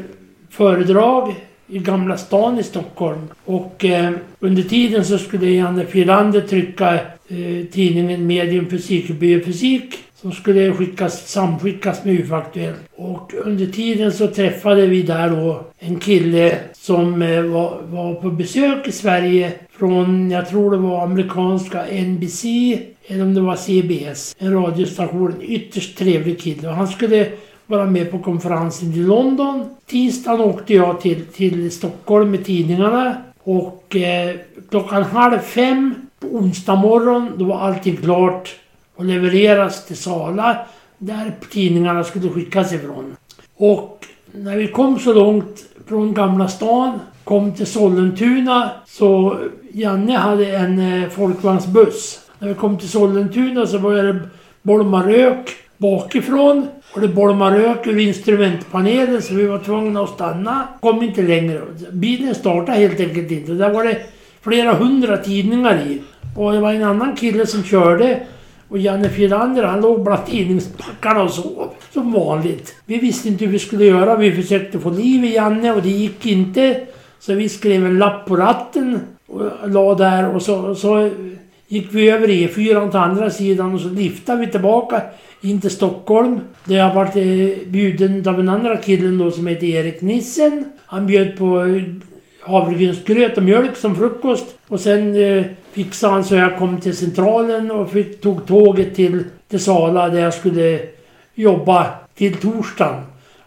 [0.49, 1.35] föredrag
[1.67, 3.27] i Gamla stan i Stockholm.
[3.45, 10.31] Och eh, under tiden så skulle Janne Filander trycka eh, tidningen Medium &lt, Biofysik som
[10.31, 12.79] skulle skickas, samskickas med UFO-aktuellt.
[12.95, 18.29] Och under tiden så träffade vi där då en kille som eh, var, var på
[18.29, 22.45] besök i Sverige från, jag tror det var amerikanska NBC
[23.07, 25.33] eller om det var CBS, en radiostation.
[25.33, 26.67] En ytterst trevlig kille.
[26.67, 27.27] Och han skulle
[27.65, 29.65] vara med på konferensen i London.
[29.85, 33.17] Tisdagen åkte jag till, till Stockholm med tidningarna.
[33.43, 34.35] Och eh,
[34.69, 38.55] klockan halv fem på onsdag morgon, då var allting klart
[38.95, 40.57] och levereras till Sala
[40.97, 43.15] där tidningarna skulle skickas ifrån.
[43.57, 49.37] Och när vi kom så långt från Gamla stan kom till Sollentuna så
[49.71, 52.19] Janne hade en eh, folkvagnsbuss.
[52.39, 54.19] När vi kom till Sollentuna så började det
[54.61, 56.67] bolma rök bakifrån.
[56.93, 60.67] Och det bolmade rök ur instrumentpanelen så vi var tvungna att stanna.
[60.81, 61.61] Kom inte längre.
[61.91, 63.51] Bilen startade helt enkelt inte.
[63.51, 64.01] Där var det
[64.41, 66.01] flera hundra tidningar i.
[66.35, 68.19] Och det var en annan kille som körde.
[68.75, 71.69] Och Janne Firander han låg bland tidningspackarna och sov.
[71.93, 72.75] Som vanligt.
[72.85, 74.15] Vi visste inte hur vi skulle göra.
[74.15, 76.81] Vi försökte få liv i Janne och det gick inte.
[77.19, 81.09] Så vi skrev en lapp på ratten och la där och så, så
[81.67, 85.01] gick vi över E4 till andra sidan och så liftade vi tillbaka
[85.41, 86.39] in till Stockholm.
[86.63, 87.23] Där jag vart eh,
[87.67, 90.65] bjuden av en andra killen då som heter Erik Nissen.
[90.85, 91.83] Han bjöd på eh,
[92.41, 94.45] havregrynsgröt och mjölk som frukost.
[94.67, 99.23] Och sen eh, fixade han så jag kom till centralen och fick, tog tåget till,
[99.47, 100.79] till Sala där jag skulle
[101.33, 103.01] jobba till torsdagen.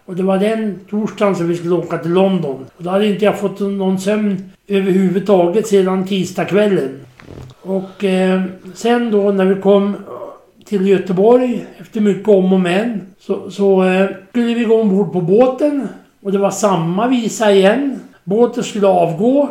[0.04, 2.66] Och det var den torsdagen som vi skulle åka till London.
[2.76, 7.00] Och då hade inte jag fått någon sömn överhuvudtaget sedan tisdagskvällen.
[7.62, 8.42] Och eh,
[8.74, 9.96] sen då när vi kom
[10.64, 15.20] till Göteborg efter mycket om och men så, så eh, skulle vi gå ombord på
[15.20, 15.88] båten.
[16.22, 18.00] Och det var samma visa igen.
[18.24, 19.48] Båten skulle avgå.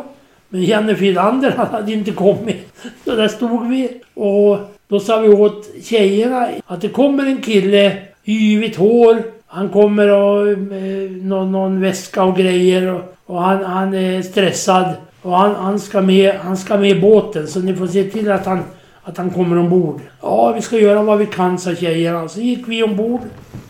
[0.48, 2.72] Men Janne Filander hade inte kommit.
[3.04, 4.00] Så där stod vi.
[4.14, 4.58] Och
[4.88, 9.22] då sa vi åt tjejerna att det kommer en kille, yvigt hår.
[9.46, 12.94] Han kommer och eh, någon, någon väska och grejer.
[12.94, 14.94] Och, och han, han är stressad.
[15.22, 18.30] Och han, han, ska med, han ska med i båten så ni får se till
[18.30, 18.60] att han,
[19.02, 20.00] att han kommer ombord.
[20.22, 22.28] Ja, vi ska göra vad vi kan, sa tjejerna.
[22.28, 23.20] Så gick vi ombord.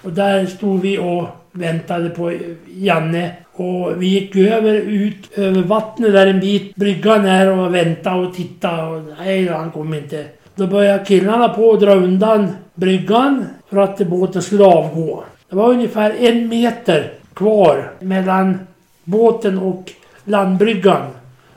[0.02, 2.32] Och där stod vi och väntade på
[2.66, 3.32] Janne.
[3.60, 6.74] Och vi gick över, ut över vattnet där en bit.
[6.74, 8.82] Bryggan är och väntade och tittade.
[8.82, 10.24] Och nej, han kom inte.
[10.54, 15.24] Då började killarna på att dra undan bryggan för att båten skulle avgå.
[15.50, 18.58] Det var ungefär en meter kvar mellan
[19.04, 19.92] båten och
[20.24, 21.02] landbryggan.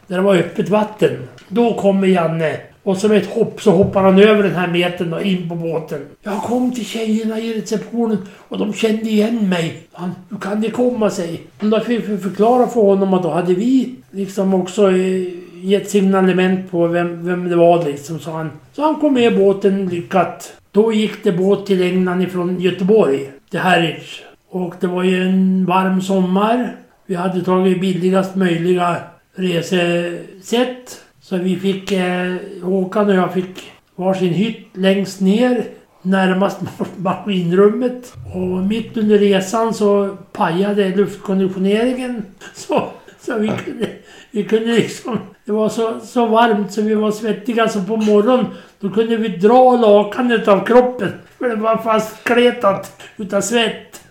[0.08, 1.28] Där det var öppet vatten.
[1.48, 2.58] Då kommer Janne.
[2.84, 6.00] Och som ett hopp så hoppar han över den här metern och in på båten.
[6.24, 8.18] Jag kom till tjejerna i receptionen
[8.48, 9.84] och de kände igen mig.
[9.92, 11.42] Han, hur kan det komma sig?
[11.60, 15.28] Då fick vi förklara för honom att då hade vi liksom också eh,
[15.62, 18.20] gett signalement på vem, vem det var liksom.
[18.20, 20.54] Så han, så han kom med båten lyckat.
[20.72, 24.22] Då gick det båt till England ifrån Göteborg till Harwich.
[24.50, 26.76] Och det var ju en varm sommar.
[27.06, 28.98] Vi hade tagit billigast möjliga
[29.36, 31.02] resesätt.
[31.32, 35.66] Så vi fick, eh, Håkan och jag fick varsin hytt längst ner
[36.02, 36.60] närmast
[36.98, 38.14] maskinrummet.
[38.36, 42.26] Och mitt under resan så pajade luftkonditioneringen.
[42.54, 42.88] Så,
[43.22, 43.88] så vi, kunde,
[44.32, 45.18] vi kunde liksom...
[45.46, 48.46] Det var så, så varmt så vi var svettiga så på morgonen
[48.80, 51.12] då kunde vi dra lakanet av kroppen.
[51.38, 54.02] För det var fastkletat utav svett.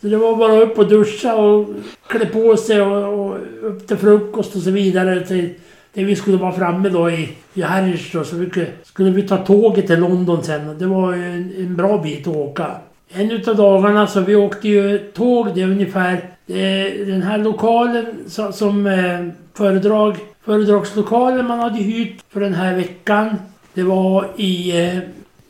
[0.00, 1.68] Så det var bara upp och duscha och
[2.06, 5.26] klä på sig och, och upp till frukost och så vidare.
[5.26, 5.54] Till,
[5.94, 9.36] det vi skulle vara framme då i, i Harwich då, så vi skulle vi ta
[9.36, 10.78] tåget till London sen.
[10.78, 12.66] Det var en, en bra bit att åka.
[13.14, 16.12] En utav dagarna så vi åkte ju tåg, det är ungefär
[16.46, 22.76] eh, den här lokalen så, som eh, föredrag, föredragslokalen man hade hyrt för den här
[22.76, 23.36] veckan.
[23.74, 24.98] Det var i, eh,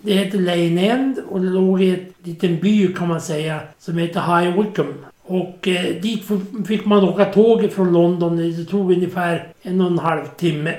[0.00, 3.98] det heter Lane End och det låg i en liten by kan man säga som
[3.98, 4.94] heter High Wycombe.
[5.33, 6.23] Och eh, dit
[6.66, 8.37] fick man åka tåg från London.
[8.37, 10.75] Det tog ungefär en och en halv timme.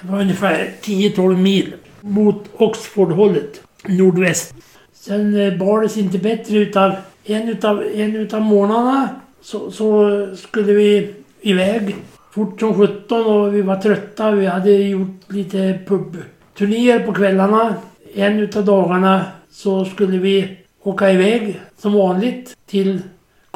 [0.00, 4.54] Det var ungefär 10-12 mil mot Oxford-hållet, nordväst.
[4.92, 6.92] Sen eh, bar det sig inte bättre utav
[7.24, 9.08] en utav, en utav månaderna
[9.40, 11.96] så, så skulle vi iväg
[12.30, 14.30] fort som sjutton och vi var trötta.
[14.30, 17.74] Vi hade gjort lite pubturnéer på kvällarna.
[18.14, 23.00] En utav dagarna så skulle vi åka iväg som vanligt till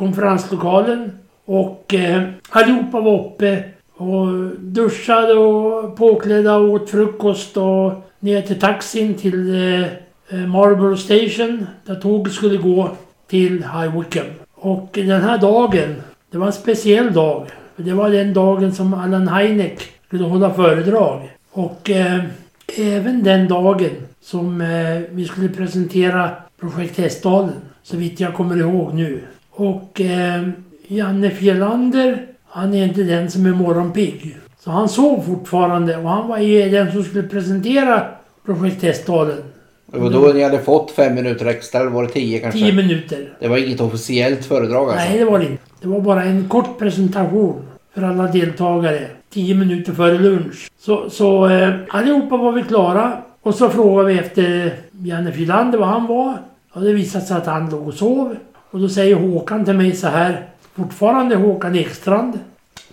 [0.01, 1.13] konferenslokalen.
[1.45, 3.65] Och eh, allihopa var uppe
[3.97, 4.27] och
[4.59, 9.83] duschade och påklädda och åt frukost och ner till taxin till eh,
[10.29, 12.91] eh Marlboro Station där tåget skulle gå
[13.27, 14.35] till High Wycombe.
[14.55, 15.95] Och den här dagen,
[16.31, 17.47] det var en speciell dag.
[17.77, 21.31] För det var den dagen som Allan Heineck skulle hålla föredrag.
[21.53, 22.25] Och eh,
[22.77, 27.55] även den dagen som eh, vi skulle presentera Projekt Hästdalen.
[27.83, 29.21] Så vitt jag kommer ihåg nu.
[29.61, 30.49] Och eh,
[30.89, 34.37] Janne Fjellander, han är inte den som är morgonpigg.
[34.59, 38.07] Så han sov fortfarande och han var ju den som skulle presentera
[38.47, 39.39] Projekt Hästdalen.
[39.87, 42.61] Var då ni hade fått fem minuter extra, eller var det tio kanske?
[42.61, 43.33] Tio minuter.
[43.41, 45.09] Det var inget officiellt föredrag alltså?
[45.09, 45.63] Nej, det var det inte.
[45.81, 47.63] Det var bara en kort presentation
[47.95, 49.07] för alla deltagare.
[49.33, 50.71] Tio minuter före lunch.
[50.79, 53.13] Så, så eh, allihopa var vi klara.
[53.43, 56.39] Och så frågade vi efter Janne Filander var han var.
[56.73, 58.37] Och det visade sig att han låg och sov.
[58.71, 62.39] Och då säger Håkan till mig så här, fortfarande Håkan Ekstrand.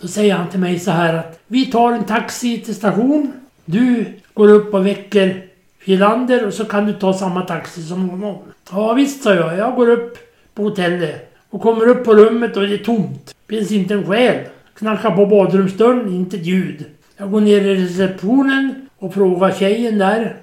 [0.02, 3.34] Då säger han till mig så här att vi tar en taxi till station.
[3.66, 5.46] Du går upp och väcker
[5.80, 8.38] Filander och så kan du ta samma taxi som honom.
[8.72, 9.58] Ja visst, sa jag.
[9.58, 10.18] Jag går upp
[10.54, 13.36] på hotellet och kommer upp på rummet och det är tomt.
[13.50, 14.46] Finns inte en själ.
[14.74, 16.86] Knackar på badrumsdörren, inte ett ljud.
[17.18, 20.36] Jag går ner i receptionen och frågar tjejen där.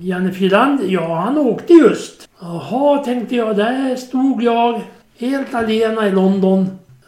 [0.00, 2.28] Janne Filand, Ja, han åkte just.
[2.40, 3.56] Jaha, tänkte jag.
[3.56, 4.80] Där stod jag
[5.18, 6.66] helt alena i London.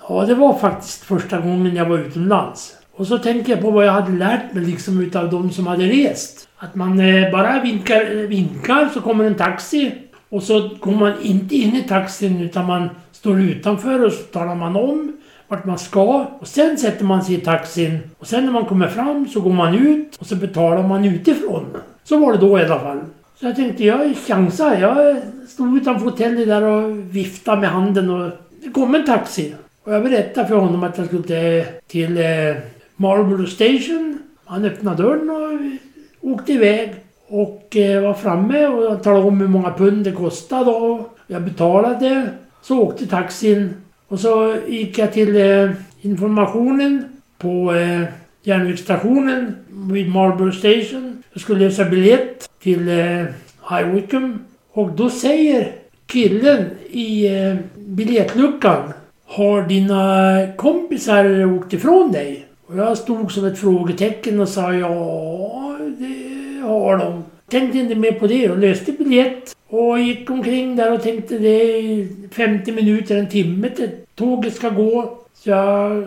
[0.09, 2.77] Ja, det var faktiskt första gången jag var utomlands.
[2.93, 5.85] Och så tänker jag på vad jag hade lärt mig liksom utav de som hade
[5.85, 6.49] rest.
[6.57, 9.93] Att man eh, bara vinkar, eh, vinkar så kommer en taxi.
[10.29, 14.55] Och så går man inte in i taxin utan man står utanför och så talar
[14.55, 15.13] man om
[15.49, 16.27] vart man ska.
[16.41, 17.99] Och sen sätter man sig i taxin.
[18.19, 21.67] Och sen när man kommer fram så går man ut och så betalar man utifrån.
[22.05, 23.01] Så var det då i alla fall.
[23.41, 24.77] Så jag tänkte jag chansar.
[24.77, 25.17] Jag
[25.49, 28.31] stod utanför hotellet där och viftade med handen och
[28.65, 29.55] det kom en taxi.
[29.85, 34.19] Och jag berättade för honom att jag skulle till, till eh, Station.
[34.45, 36.95] Han öppnade dörren och åkte iväg.
[37.29, 40.71] Och eh, var framme och talade om hur många pund det kostade.
[40.71, 42.29] Och jag betalade.
[42.63, 43.75] Så åkte taxin.
[44.09, 47.05] Och så gick jag till eh, informationen
[47.39, 48.03] på eh,
[48.43, 49.57] järnvägsstationen
[49.93, 51.23] vid Marlborough Station.
[51.33, 53.25] Jag skulle lösa biljett till eh,
[53.71, 54.39] High Wycombe.
[54.73, 55.73] Och då säger
[56.07, 58.93] killen i eh, biljettluckan
[59.25, 62.47] Har dina kompisar åkt ifrån dig?
[62.67, 67.25] Och jag stod som ett frågetecken och sa ja, det har de.
[67.49, 69.57] Tänkte inte mer på det och löste biljett.
[69.69, 74.69] Och gick omkring där och tänkte det är 50 minuter, en timme till tåget ska
[74.69, 75.19] gå.
[75.45, 76.05] Så jag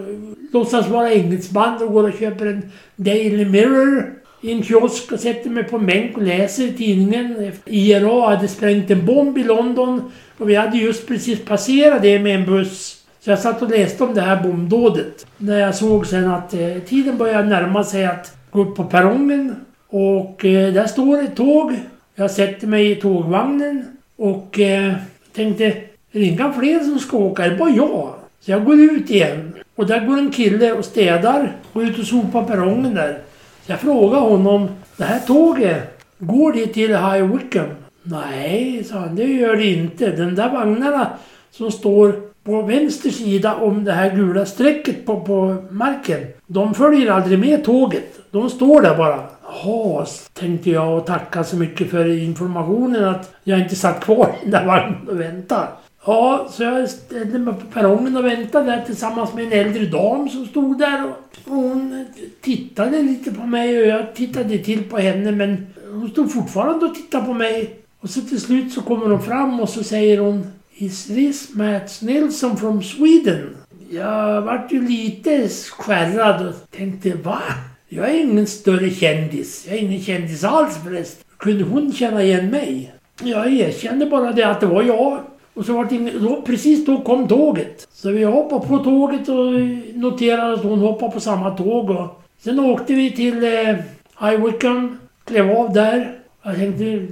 [0.52, 5.50] låtsas vara engelsman och går och köper en Daily Mirror i en kiosk och sätter
[5.50, 7.52] mig på en bänk och läser tidningen.
[7.66, 12.36] IRA hade sprängt en bomb i London och vi hade just precis passerat det med
[12.36, 13.04] en buss.
[13.20, 15.28] Så jag satt och läste om det här bombdådet.
[15.38, 19.56] När jag såg sen att eh, tiden började närma sig att gå upp på perrongen.
[19.88, 21.74] Och eh, där står ett tåg.
[22.16, 24.94] Jag sätter mig i tågvagnen och eh,
[25.36, 27.44] tänkte, är det inga fler som ska åka?
[27.44, 28.23] Det är bara jag.
[28.46, 29.54] Så jag går ut igen.
[29.76, 31.56] Och där går en kille och städar.
[31.74, 33.20] Går ut och sopar perrongen där.
[33.66, 37.76] Så jag frågar honom, det här tåget, går det till High Wycombe?
[38.04, 40.12] Nej, sa han, det gör det inte.
[40.12, 41.10] Den där vagnarna
[41.52, 46.20] som står på vänster sida om det här gula strecket på, på marken.
[46.48, 48.20] De följer aldrig med tåget.
[48.32, 49.20] De står där bara.
[49.44, 54.42] Jaha, tänkte jag och tackade så mycket för informationen att jag inte satt kvar i
[54.42, 55.68] den där vagnen och väntade.
[56.06, 60.30] Ja, så jag ställde mig på perrongen och väntade där tillsammans med en äldre dam
[60.30, 61.04] som stod där.
[61.06, 62.06] Och hon
[62.42, 66.96] tittade lite på mig och jag tittade till på henne men hon stod fortfarande och
[66.96, 67.80] tittade på mig.
[68.00, 72.02] Och så till slut så kommer hon fram och så säger hon Is this Mats
[72.02, 73.58] Nilsson from Sweden?
[73.90, 77.42] Jag vart ju lite skärrad och tänkte va?
[77.90, 79.66] Jag är ingen större kändis.
[79.68, 81.24] Jag är ingen kändis alls förresten.
[81.38, 82.94] Kunde hon känna igen mig?
[83.24, 85.20] Jag erkände bara det att det var jag.
[85.54, 87.88] Och så var det då, precis då kom tåget.
[87.94, 89.54] Så vi hoppade på tåget och
[89.96, 91.90] noterade att hon hoppade på samma tåg.
[91.90, 93.76] Och sen åkte vi till eh,
[94.20, 96.18] High Wycombe, klev av där.
[96.44, 97.08] Jag tänkte,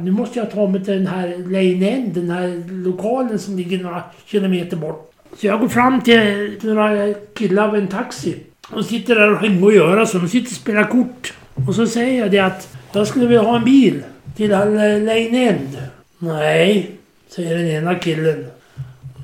[0.00, 3.78] nu måste jag ta mig till den här Lane End, den här lokalen som ligger
[3.78, 5.12] några kilometer bort.
[5.36, 8.36] Så jag går fram till några killar med en taxi.
[8.74, 11.32] De sitter där och har inget att göra så de sitter och spelar kort.
[11.68, 14.02] Och så säger jag det att jag skulle vilja ha en bil
[14.36, 15.78] till eh, Lane End.
[16.18, 16.95] Nej,
[17.36, 18.46] säger den ena killen.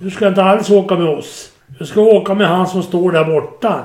[0.00, 1.52] Du ska inte alls åka med oss.
[1.78, 3.84] Du ska åka med han som står där borta.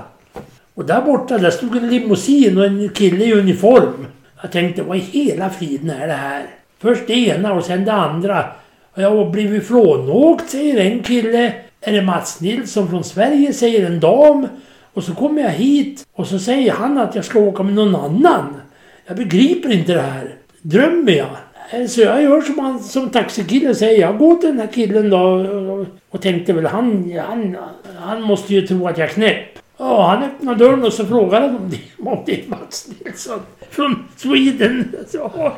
[0.74, 4.08] Och där borta, där stod en limousin och en kille i uniform.
[4.42, 6.46] Jag tänkte, vad i hela friden är det här?
[6.80, 8.46] Först det ena och sen det andra.
[8.94, 11.54] Och jag har blivit frånåkt, säger en kille.
[11.82, 14.48] Är det Mats Nilsson från Sverige, säger en dam.
[14.94, 17.96] Och så kommer jag hit och så säger han att jag ska åka med någon
[17.96, 18.56] annan.
[19.06, 20.36] Jag begriper inte det här.
[20.62, 21.36] Drömmer jag?
[21.70, 24.02] Eh, så jag gör som, han, som taxikillen säger.
[24.02, 25.46] Jag går till den här killen då
[26.10, 27.58] och, tänkte väl han, han,
[28.00, 29.60] han måste ju tro att jag är knäpp.
[29.78, 33.40] Ja, han öppnade dörren och så frågade han om det, om det är Mats Nilsson
[33.70, 34.96] från Sweden.
[35.08, 35.52] Så,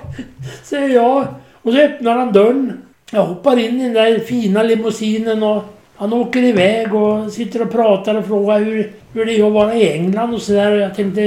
[0.64, 1.28] säger jag.
[1.62, 2.82] Och så öppnar han dörren.
[3.12, 5.64] Jag hoppar in i den där fina limousinen och
[6.00, 9.76] han åker iväg och sitter och pratar och frågar hur, hur det är att vara
[9.76, 10.72] i England och sådär.
[10.72, 11.22] Och jag tänkte,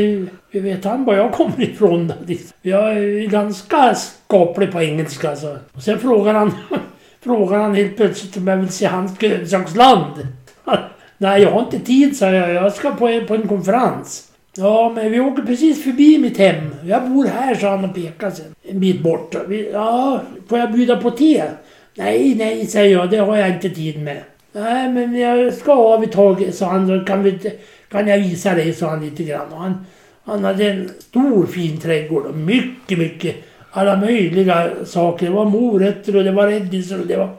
[0.50, 2.12] hur vet han var jag kommer ifrån?
[2.62, 5.58] Jag är ganska skaplig på engelska alltså.
[5.72, 6.52] Och sen frågar han,
[7.20, 10.28] frågar han helt plötsligt om jag vill se hans grönsaksland.
[11.18, 12.54] Nej, jag har inte tid, sa jag.
[12.54, 14.28] Jag ska på en, på en konferens.
[14.56, 16.74] Ja, men vi åker precis förbi mitt hem.
[16.84, 18.54] Jag bor här, sa han och pekade sen.
[18.68, 19.34] En bit bort.
[19.72, 21.42] Ja, får jag bjuda på te?
[21.94, 23.10] Nej, nej, säger jag.
[23.10, 24.22] Det har jag inte tid med.
[24.52, 27.04] Nej, men jag ska av ett tag, sa han.
[27.04, 27.38] Kan vi,
[27.88, 29.52] kan jag visa dig, sa han lite grann.
[29.52, 29.86] Och han,
[30.24, 33.36] han hade en stor fin trädgård och mycket, mycket
[33.70, 35.26] alla möjliga saker.
[35.26, 37.36] Det var morötter och det var rädisor och det var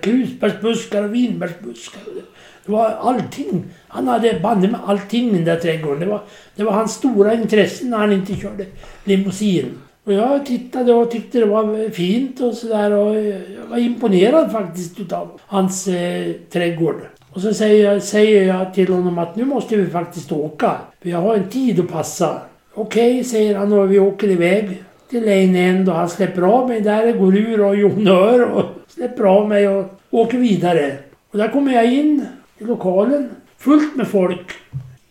[0.00, 2.00] krusbärsbuskar och vinbärsbuskar.
[2.06, 2.20] Och det,
[2.66, 3.64] det var allting.
[3.88, 6.00] Han hade banne med allting i den där trädgården.
[6.00, 6.22] Det var,
[6.54, 8.66] det var hans stora intresse när han inte körde
[9.04, 9.78] limousin.
[10.06, 15.00] Och jag tittade och tyckte det var fint och sådär och jag var imponerad faktiskt
[15.00, 17.00] utav hans eh, trädgård.
[17.32, 20.72] Och så säger jag, säger jag till honom att nu måste vi faktiskt åka.
[21.02, 22.40] För jag har en tid att passa.
[22.74, 26.68] Okej, okay, säger han och vi åker iväg till Lane End och han släpper av
[26.68, 30.96] mig där, går ur och jonör och släpper av mig och åker vidare.
[31.30, 32.26] Och där kommer jag in
[32.58, 33.30] i lokalen.
[33.58, 34.52] Fullt med folk.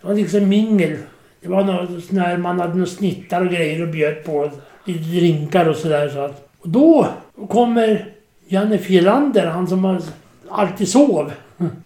[0.02, 0.98] Det var liksom mingel.
[1.41, 4.52] Det var något sån här, man hade några snittar och grejer och bjöd på.
[4.86, 6.10] Lite drinkar och sådär.
[6.10, 6.50] Så att.
[6.60, 7.08] Och då
[7.50, 8.06] kommer
[8.48, 10.02] Janne Fjällander, han som
[10.50, 11.32] alltid sov.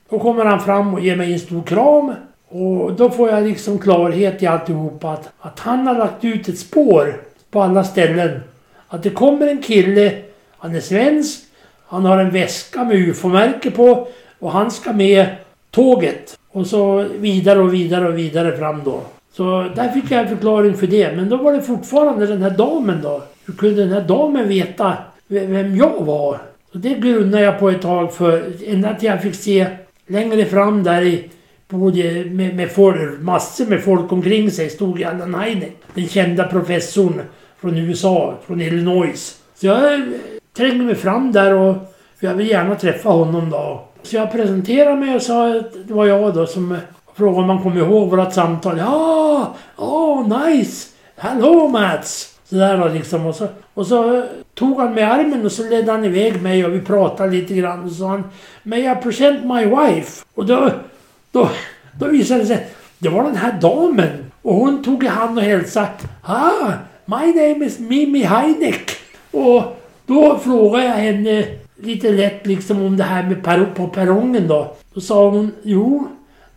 [0.10, 2.14] Då kommer han fram och ger mig en stor kram.
[2.48, 5.12] Och då får jag liksom klarhet i alltihopa.
[5.12, 7.22] Att, att han har lagt ut ett spår
[7.52, 8.40] på alla ställen.
[8.88, 10.22] Att det kommer en kille,
[10.58, 11.40] han är svensk,
[11.88, 14.08] han har en väska med UFO-märke på
[14.40, 15.36] och han ska med
[15.72, 16.40] tåget.
[16.52, 19.02] Och så vidare och vidare och vidare fram då.
[19.32, 21.16] Så där fick jag en förklaring för det.
[21.16, 23.24] Men då var det fortfarande den här damen då.
[23.46, 26.38] Hur kunde den här damen veta vem jag var?
[26.72, 28.44] Så det grunnade jag på ett tag för.
[28.66, 29.68] Ända till jag fick se
[30.08, 31.30] längre fram där i
[31.68, 35.66] både med, med folk, massor med folk omkring sig stod Allan Heine.
[35.94, 37.22] Den kända professorn
[37.62, 39.40] från USA, från Illinois.
[39.56, 40.00] Så jag eh,
[40.58, 41.76] trängde mig fram där och
[42.20, 43.86] jag vill gärna träffa honom då.
[44.04, 46.80] Så jag presenterade mig och sa att det var jag då som eh,
[47.20, 48.78] frågade om man kom ihåg vårt samtal.
[48.78, 50.88] Ja, oh nice!
[51.18, 52.40] Hello Mats!
[52.50, 53.26] Sådär då liksom.
[53.26, 56.66] Och så, och så eh, tog han med armen och så ledde han iväg mig
[56.66, 57.84] och vi pratade lite grann.
[57.84, 58.24] Och så sa han
[58.64, 60.26] May I present my wife?
[60.36, 60.72] Och då,
[61.32, 61.50] då,
[62.00, 62.68] då visade det sig
[62.98, 64.10] det var den här damen.
[64.42, 65.88] Och hon tog i hand och hälsade.
[66.24, 66.72] Ah,
[67.06, 68.92] my name is Mimi Heineck.
[69.32, 69.64] Och
[70.06, 71.46] då frågade jag henne
[71.76, 74.76] lite lätt liksom om det här med per på perrongen då.
[74.94, 76.08] Då sa hon, jo,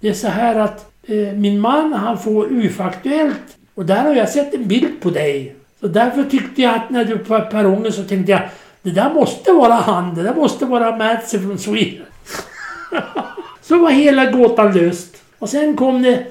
[0.02, 4.28] det är så här att eh, min man han får UF-aktuellt och där har jag
[4.28, 5.56] sett en bild på dig.
[5.80, 8.42] Så därför tyckte jag att när du var på perrongen så tänkte jag,
[8.82, 12.06] det där måste vara han, det där måste vara Mats från Sweden.
[13.62, 15.16] så var hela gåtan löst.
[15.38, 16.26] Och sen kom det,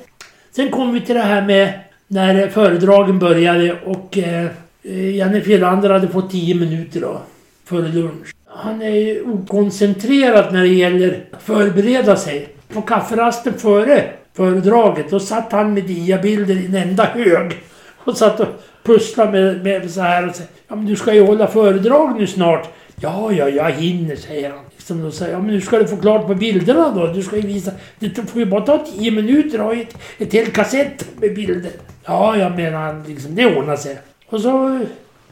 [0.51, 4.45] sen kom vi till det här med när föredragen började och eh,
[4.83, 7.21] eh Janne Fjellander hade fått 10 minuter då,
[7.65, 8.35] före lunch.
[8.47, 12.47] Han är ju okoncentrerad när det gäller att förbereda sig.
[12.73, 14.03] På kafferasten före
[14.33, 17.57] föredraget, då satt han med diabilder i en enda hög.
[18.03, 18.47] Och satt och
[18.83, 22.27] pusslade med, med så här och sa Ja men du ska ju hålla föredrag nu
[22.27, 22.69] snart.
[22.95, 24.59] Ja, ja, jag hinner, säger han.
[24.75, 27.07] Liksom, Som de säger ja men nu ska du få klart på bilderna då.
[27.07, 27.71] Du ska ju visa.
[27.99, 31.71] Det får ju bara ta tio minuter och ett, ett helt kassett med bilder.
[32.05, 33.97] Ja, jag menar han liksom, det ordnar sig.
[34.29, 34.79] Och så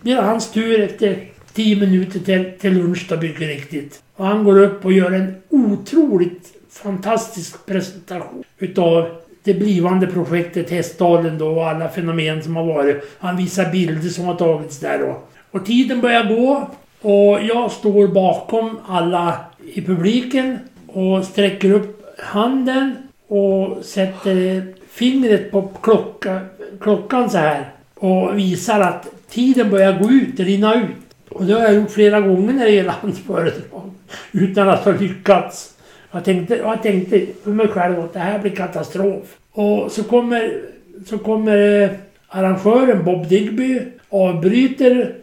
[0.01, 1.17] blir det hans tur efter
[1.53, 4.01] tio minuter till, till lunch då mycket riktigt.
[4.15, 9.05] Och han går upp och gör en otroligt fantastisk presentation utav
[9.43, 13.17] det blivande projektet Hästdalen då och alla fenomen som har varit.
[13.19, 15.19] Han visar bilder som har tagits där då.
[15.51, 16.69] Och tiden börjar gå
[17.01, 19.39] och jag står bakom alla
[19.73, 22.95] i publiken och sträcker upp handen
[23.27, 26.41] och sätter fingret på klocka,
[26.79, 31.15] klockan så här och visar att tiden börjar gå ut, rinna ut.
[31.29, 33.91] Och det har jag gjort flera gånger när det gäller hans föredrag.
[34.31, 35.75] Utan att ha lyckats.
[36.11, 39.37] Jag tänkte, jag tänkte för mig själv att det här blir katastrof.
[39.51, 40.61] Och så kommer,
[41.05, 41.89] så kommer eh,
[42.27, 45.15] arrangören Bob Digby avbryter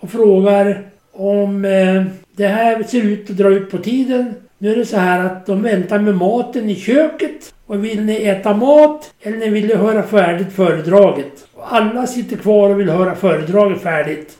[0.00, 0.82] och frågar
[1.12, 2.04] om eh,
[2.36, 4.34] det här ser ut att dra ut på tiden.
[4.58, 7.54] Nu är det så här att de väntar med maten i köket.
[7.66, 11.46] Och vill ni äta mat eller vill ni höra färdigt föredraget?
[11.54, 14.38] Och alla sitter kvar och vill höra föredraget färdigt.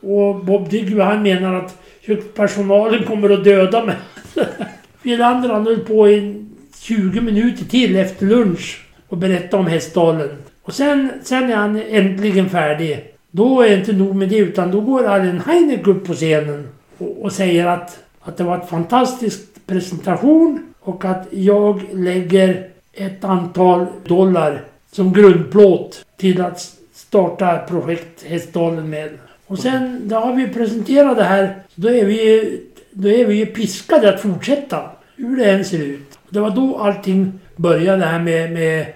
[0.00, 3.96] Och Bob Digby han menar att kökspersonalen kommer att döda mig.
[5.02, 6.44] Wilander han höll på i
[6.80, 10.28] 20 minuter till efter lunch och berättade om Hästdalen.
[10.62, 13.04] Och sen, sen är han äntligen färdig.
[13.30, 16.68] Då är det inte nog med det utan då går Allen Heineck upp på scenen
[16.98, 23.24] och, och säger att, att det var en fantastisk presentation och att jag lägger ett
[23.24, 26.60] antal dollar som grundplåt till att
[26.94, 29.10] starta projekt Hästdalen med.
[29.46, 34.14] Och sen, då har vi presenterat det här, då är vi, då är vi piskade
[34.14, 34.90] att fortsätta.
[35.22, 36.18] Hur det än ser ut.
[36.30, 38.86] Det var då allting började här med, med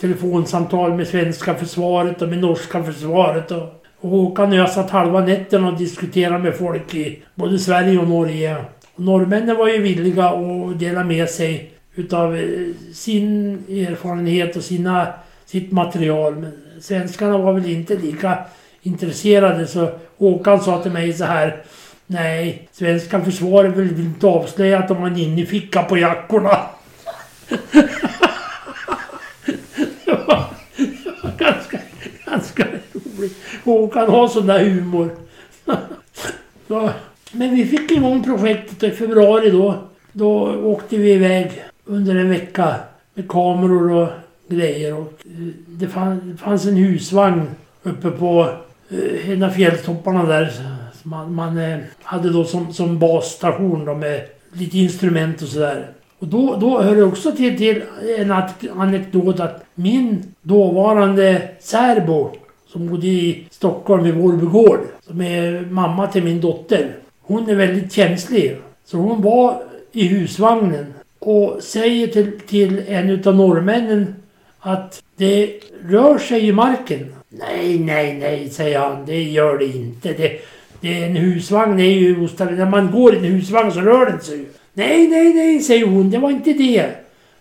[0.00, 3.50] telefonsamtal med svenska försvaret och med norska försvaret.
[3.50, 7.98] Och, och Håkan och jag satt halva nätterna och diskuterade med folk i både Sverige
[7.98, 8.56] och Norge.
[8.94, 12.42] Och norrmännen var ju villiga att dela med sig utav eh,
[12.92, 15.06] sin erfarenhet och sina,
[15.46, 16.34] sitt material.
[16.34, 18.38] Men svenskarna var väl inte lika
[18.82, 21.62] intresserade så Håkan sa till mig så här
[22.10, 26.58] Nej, svenska försvaret vill väl inte avslöja att de har en inneficka på jackorna.
[30.04, 30.44] det, var,
[30.76, 31.78] det var ganska,
[32.26, 33.36] ganska roligt.
[33.64, 35.10] Håkan har sån där humor.
[36.68, 36.90] så,
[37.32, 39.74] men vi fick igång projektet i februari då.
[40.12, 42.74] Då åkte vi iväg under en vecka
[43.14, 44.08] med kameror och
[44.48, 44.94] grejer.
[44.94, 47.48] Och eh, det, det fanns en husvagn
[47.82, 48.48] uppe på
[48.90, 50.77] eh, en av fjälltopparna där.
[51.08, 55.86] Man, man eh, hade då som, som basstation då med lite instrument och sådär.
[56.18, 57.82] Och då, då hör det också till, till
[58.18, 58.32] en
[58.76, 62.30] anekdot att min dåvarande särbo
[62.66, 66.96] som bodde i Stockholm i Vårby gård, som är mamma till min dotter.
[67.20, 68.56] Hon är väldigt känslig.
[68.84, 74.14] Så hon var i husvagnen och säger till, till en utav norrmännen
[74.60, 77.14] att det rör sig i marken.
[77.28, 79.06] Nej, nej, nej, säger han.
[79.06, 80.12] Det gör det inte.
[80.12, 80.40] Det,
[80.80, 82.56] det är en husvagn det är ju ostabil.
[82.56, 84.46] När man går i en husvagn så rör den sig ju.
[84.72, 86.10] Nej, nej, nej, säger hon.
[86.10, 86.86] Det var inte det.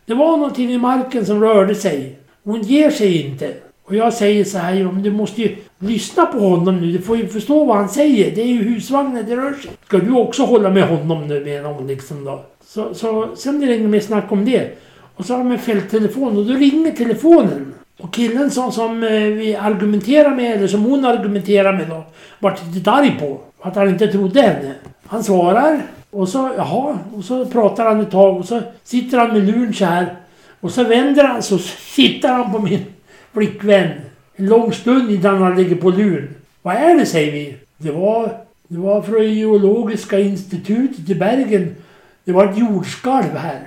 [0.06, 2.20] Det var någonting i marken som rörde sig.
[2.44, 3.54] Hon ger sig inte.
[3.84, 6.92] Och jag säger så här, ja, men du måste ju lyssna på honom nu.
[6.92, 8.36] Du får ju förstå vad han säger.
[8.36, 9.72] Det är ju husvagnen det rör sig.
[9.86, 12.46] Ska du också hålla med honom nu menar hon liksom då.
[12.66, 14.78] Så, så sen blir det inget mer snack om det.
[15.16, 17.74] Och så har de en fälttelefon och då ringer telefonen.
[17.98, 22.04] Och killen som, som eh, vi argumenterar med, eller som hon argumenterar med då,
[22.40, 23.40] vart lite arg på.
[23.62, 24.74] Att han inte trodde henne.
[25.08, 25.82] Han svarar
[26.12, 29.74] och så, jaha, och så pratar han ett tag och så sitter han med luren
[29.74, 30.16] så här.
[30.60, 31.58] Och så vänder han så
[31.96, 32.86] sitter han på min
[33.34, 33.92] flickvän.
[34.36, 36.36] En lång stund innan han lägger på luren.
[36.62, 37.58] Vad är det säger vi?
[37.78, 38.38] Det var,
[38.68, 41.76] det var från Geologiska institutet i Bergen.
[42.24, 43.60] Det var ett jordskalv här.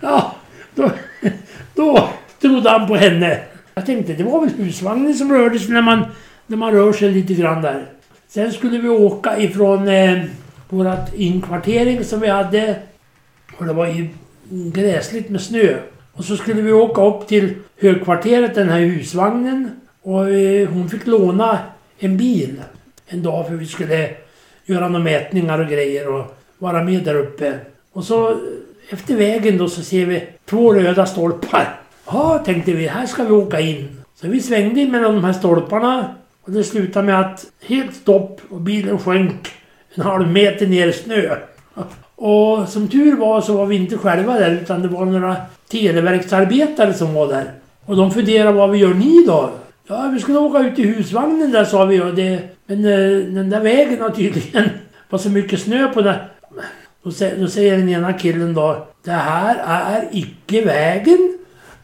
[0.00, 0.34] Ja,
[0.74, 0.90] då,
[1.74, 2.08] då
[2.40, 3.40] trodde han på henne.
[3.74, 6.04] Jag tänkte det var väl husvagnen som rörde sig när man,
[6.46, 7.86] när man rör sig lite grann där.
[8.28, 10.24] Sen skulle vi åka ifrån eh,
[10.68, 12.76] vårat inkvartering som vi hade.
[13.58, 14.08] Och det var ju
[14.48, 15.76] gräsligt med snö.
[16.12, 19.70] Och så skulle vi åka upp till högkvarteret, den här husvagnen.
[20.02, 21.58] Och eh, hon fick låna
[21.98, 22.62] en bil
[23.06, 24.10] en dag för vi skulle
[24.64, 27.58] göra några mätningar och grejer och vara med där uppe.
[27.92, 28.36] Och så eh,
[28.90, 31.80] efter vägen då så ser vi två röda stolpar.
[32.06, 33.88] Ja, tänkte vi, här ska vi åka in.
[34.14, 38.40] Så vi svängde in mellan de här stolparna och det slutade med att helt stopp
[38.50, 39.52] och bilen sjönk
[39.94, 41.36] en halv meter ner i snö.
[42.16, 45.36] Och som tur var så var vi inte själva där utan det var några
[45.68, 47.50] televerksarbetare som var där.
[47.84, 49.50] Och de funderade, vad vi gör ni då?
[49.86, 52.40] Ja, vi skulle åka ut i husvagnen där sa vi och det...
[52.66, 54.64] Men eh, den där vägen har tydligen
[55.10, 56.16] var så mycket snö på den.
[57.02, 58.86] Då, då säger den ena killen då.
[59.04, 61.33] Det här är icke vägen.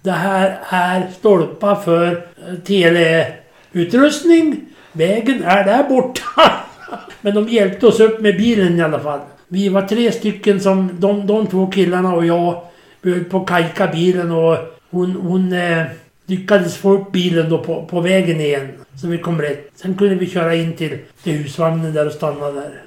[0.03, 2.07] Det här är stolpar för
[2.49, 4.61] eh, teleutrustning.
[4.93, 6.53] Vägen är där borta.
[7.21, 9.21] Men de hjälpte oss upp med bilen i alla fall.
[9.49, 12.63] Vi var tre stycken som, de, de två killarna och jag,
[13.03, 14.57] vi höll på att kajka bilen och
[14.91, 15.85] hon, hon eh,
[16.27, 18.69] lyckades få upp bilen då på, på vägen igen.
[18.97, 19.71] Så vi kom rätt.
[19.75, 22.83] Sen kunde vi köra in till, till husvagnen där och stanna där.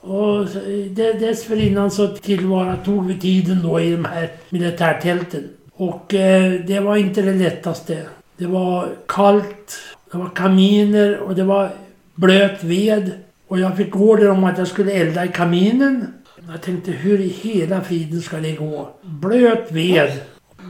[0.00, 5.48] Och eh, dessförinnan så tillvaratog vi tiden då i de här militärtälten.
[5.76, 8.02] Och eh, det var inte det lättaste.
[8.36, 9.78] Det var kallt,
[10.12, 11.70] det var kaminer och det var
[12.14, 13.10] blöt ved.
[13.48, 16.06] Och jag fick order om att jag skulle elda i kaminen.
[16.52, 18.88] Jag tänkte hur i hela friden ska det gå?
[19.02, 20.12] Blöt ved.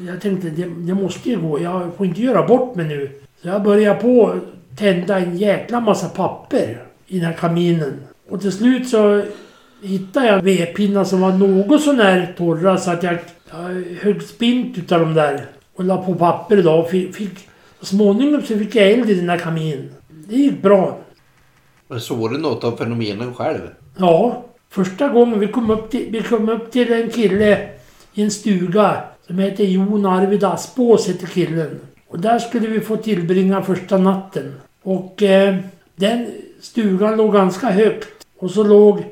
[0.07, 1.61] Jag tänkte det, det måste ju gå.
[1.61, 3.11] Jag får inte göra bort mig nu.
[3.43, 8.01] Så jag började på att tända en jäkla massa papper i den här kaminen.
[8.29, 9.23] Och till slut så
[9.83, 13.19] hittade jag vedpinnar som var något sånär torra så att jag,
[13.51, 15.47] jag högg spint utav dem där.
[15.75, 17.49] Och la på papper då och fick, fick
[17.81, 19.91] så småningom så fick jag eld i den här kaminen.
[20.09, 20.99] Det gick bra.
[21.89, 23.61] Men såg du något av fenomenen själv?
[23.97, 27.69] Ja, första gången vi kom upp till, vi kom upp till en kille
[28.15, 31.81] i en stuga som heter Jon Arvid Aspås heter killen.
[32.09, 34.55] Och där skulle vi få tillbringa första natten.
[34.83, 35.57] Och eh,
[35.97, 36.31] den
[36.61, 38.27] stugan låg ganska högt.
[38.39, 39.05] Och så låg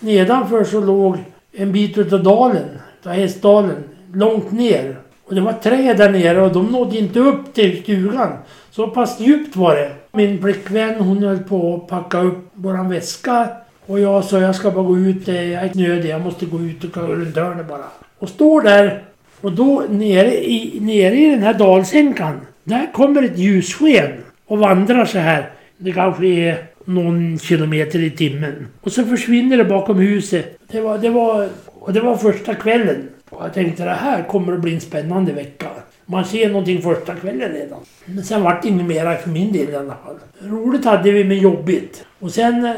[0.00, 1.18] nedanför så låg
[1.52, 2.68] en bit utav dalen,
[3.06, 3.84] av Hästdalen,
[4.14, 4.96] långt ner.
[5.24, 8.32] Och det var träd där nere och de nådde inte upp till stugan.
[8.70, 9.92] Så pass djupt var det.
[10.12, 13.48] Min flickvän hon höll på att packa upp våran väska.
[13.86, 16.84] Och jag sa jag ska bara gå ut, jag är nödig, jag måste gå ut
[16.84, 17.84] och gå runt hörnet bara.
[18.18, 19.02] Och står där
[19.40, 22.40] och då nere i, nere i den här dalsänkan.
[22.64, 24.12] Där kommer ett ljussken
[24.46, 25.50] och vandrar så här.
[25.78, 28.66] Det kanske är någon kilometer i timmen.
[28.80, 30.58] Och så försvinner det bakom huset.
[30.72, 31.48] Det var, det var,
[31.80, 33.08] och det var första kvällen.
[33.30, 35.68] Och jag tänkte det här kommer att bli en spännande vecka.
[36.06, 37.78] Man ser någonting första kvällen redan.
[38.04, 40.18] Men sen vart det inget mera för min del i alla fall.
[40.40, 42.04] Roligt hade vi men jobbigt.
[42.18, 42.72] Och sen, eh,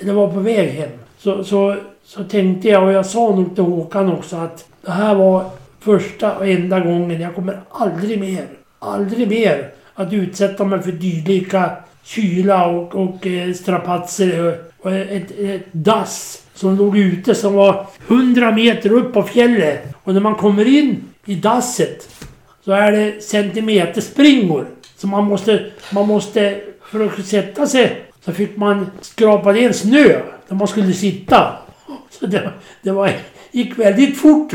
[0.00, 3.54] när jag var på väg hem, så, så, så tänkte jag, och jag sa nog
[3.54, 5.44] till Håkan också, att det här var
[5.80, 7.20] första och enda gången.
[7.20, 8.46] Jag kommer aldrig mer,
[8.78, 11.70] aldrig mer att utsätta mig för dylika
[12.02, 17.86] kyla och, och eh, strapatser och, och ett, ett dass som låg ute som var
[18.08, 19.94] 100 meter upp på fjället.
[20.02, 22.08] Och när man kommer in i dasset
[22.64, 24.66] så är det centimeterspringor.
[24.96, 30.20] Så man måste, man måste, för att sätta sig, så fick man skrapa ner snö
[30.48, 31.52] där man skulle sitta.
[32.10, 32.50] Så det,
[32.82, 33.10] det var,
[33.52, 34.52] gick väldigt fort.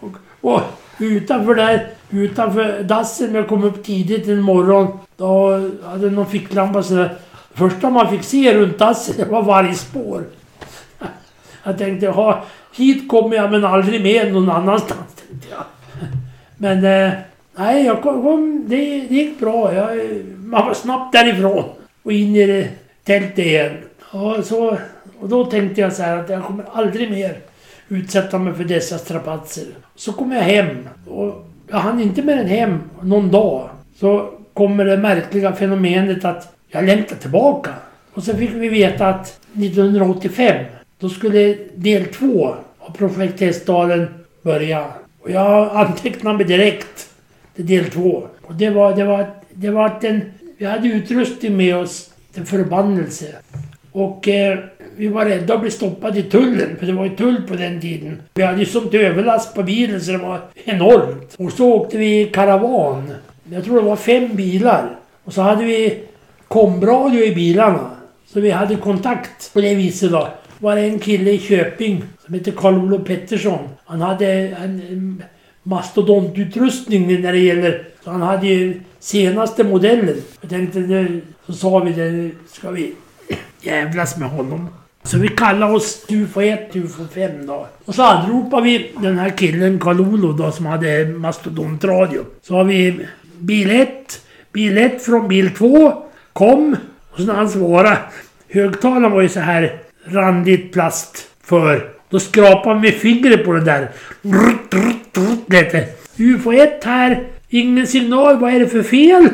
[0.00, 0.60] Och, och
[0.98, 5.50] utanför där, utanför dassen när jag kom upp tidigt en morgon, då
[5.84, 7.16] hade någon ficklampa sådär.
[7.54, 10.24] Första man fick se runt dassen, det var vargspår.
[11.62, 12.44] Jag tänkte, ha
[12.76, 15.14] hit kommer jag men aldrig mer någon annanstans.
[15.28, 15.64] Tänkte jag.
[16.56, 17.12] Men eh,
[17.56, 19.74] nej, jag kom, kom, det, det gick bra.
[19.74, 19.98] Jag,
[20.36, 21.64] man var snabbt därifrån
[22.02, 22.68] och in i det
[23.04, 23.76] tältet igen.
[24.10, 24.78] Och, så,
[25.20, 27.36] och då tänkte jag så här att jag kommer aldrig mer
[27.88, 29.64] utsätta mig för dessa strapatser.
[29.94, 33.68] Så kom jag hem och jag hann inte mer än hem någon dag.
[34.00, 37.70] Så kommer det märkliga fenomenet att jag längtar tillbaka.
[38.14, 40.64] Och så fick vi veta att 1985
[41.02, 44.06] då skulle del två av Projekt Hästdalen
[44.42, 44.84] börja.
[45.22, 47.10] Och jag antecknade mig direkt
[47.54, 48.28] till del två.
[48.42, 52.44] Och det var, det var, det var att en, vi hade utrustning med oss till
[52.44, 53.26] förbannelse.
[53.92, 54.58] Och eh,
[54.96, 57.80] vi var rädda att bli stoppade i tullen, för det var ju tull på den
[57.80, 58.22] tiden.
[58.34, 61.34] Vi hade ju sånt överlast på bilen så det var enormt.
[61.38, 63.14] Och så åkte vi karavan.
[63.50, 64.96] Jag tror det var fem bilar.
[65.24, 66.04] Och så hade vi
[66.48, 67.90] komradio i bilarna.
[68.26, 70.28] Så vi hade kontakt på det viset då.
[70.62, 73.68] Var det en kille i Köping som hette Karl-Olof Pettersson.
[73.84, 75.22] Han hade en
[75.62, 77.88] mastodontutrustning när det gäller...
[78.04, 80.16] Så han hade ju senaste modellen.
[80.40, 82.94] Jag tänkte, nu, så sa vi det, ska vi
[83.60, 84.68] jävlas med honom.
[85.02, 87.66] Så vi kallade oss UFO 1, UFO 5 då.
[87.84, 92.24] Och så anropade vi den här killen Karl-Olof då som hade mastodontradio.
[92.42, 93.06] Så har vi
[93.38, 96.02] bil 1, bil 1 från bil 2,
[96.32, 96.76] kom.
[97.10, 97.98] Och så när han svarade,
[98.48, 101.88] högtalaren var ju så här randigt plast för.
[102.10, 103.90] Då skrapade med fingret på det där.
[106.16, 109.28] UFO 1 här, ingen signal, vad är det för fel?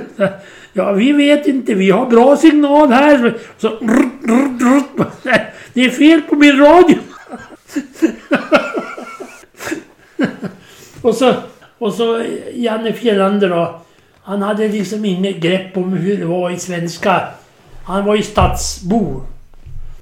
[0.73, 3.35] Ja, vi vet inte, vi har bra signal här.
[3.59, 3.79] Så,
[5.73, 6.99] det är fel på min radio.
[11.03, 11.35] och så,
[11.79, 13.81] och så Janne Fjällander då.
[14.23, 17.29] Han hade liksom inget grepp om hur det var i svenska.
[17.85, 19.23] Han var ju stadsbo.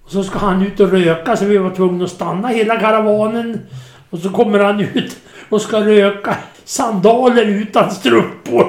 [0.06, 3.60] Och så ska han ut och röka så vi var tvungna att stanna hela karavanen.
[4.10, 5.16] Och så kommer han ut
[5.48, 8.66] och ska röka sandaler utan strumpor.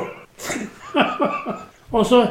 [1.89, 2.27] och, så,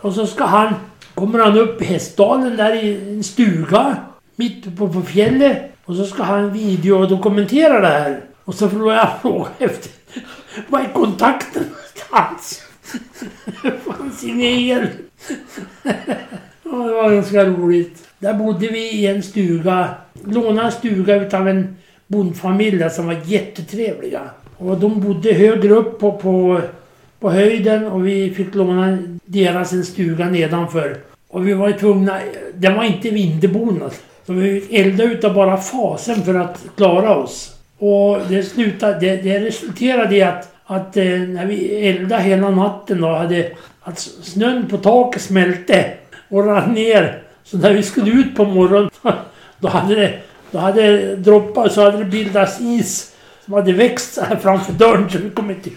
[0.00, 0.74] och så ska han...
[1.14, 3.96] Kommer han upp i Hästdalen där i en stuga
[4.36, 5.72] mitt uppe på fjället.
[5.84, 8.20] Och så ska han video och dokumentera det här.
[8.44, 9.90] Och så får jag fråga efter
[10.68, 12.62] vad är kontakten någonstans?
[13.62, 14.88] Det fanns ingen el.
[16.62, 18.05] ja, det var ganska roligt.
[18.18, 19.88] Där bodde vi i en stuga.
[20.24, 24.20] Lånade en stuga utav en bondfamilj som var jättetrevliga.
[24.56, 26.60] Och de bodde högre upp på, på,
[27.20, 30.96] på höjden och vi fick låna deras en stuga nedanför.
[31.28, 32.18] Och vi var tvungna,
[32.54, 33.92] den var inte vinterbonad.
[34.26, 37.56] Så vi eldade utav bara fasen för att klara oss.
[37.78, 43.00] Och det, slutade, det, det resulterade i att, att eh, när vi eldade hela natten
[43.00, 43.50] då hade
[43.80, 45.90] att snön på taket smälte
[46.28, 47.22] och rann ner.
[47.46, 48.90] Så när vi skulle ut på morgonen
[49.58, 50.18] då hade det,
[50.50, 53.12] då hade det droppat så hade det bildats is
[53.44, 55.76] som hade växt så här framför dörren så vi kom inte ut.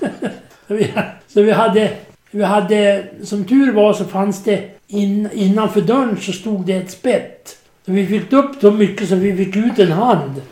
[0.68, 0.92] så, vi,
[1.28, 1.90] så vi hade,
[2.30, 6.90] vi hade, som tur var så fanns det in, innanför dörren så stod det ett
[6.90, 7.58] spett.
[7.86, 10.42] Så vi fick upp så mycket så vi fick ut en hand.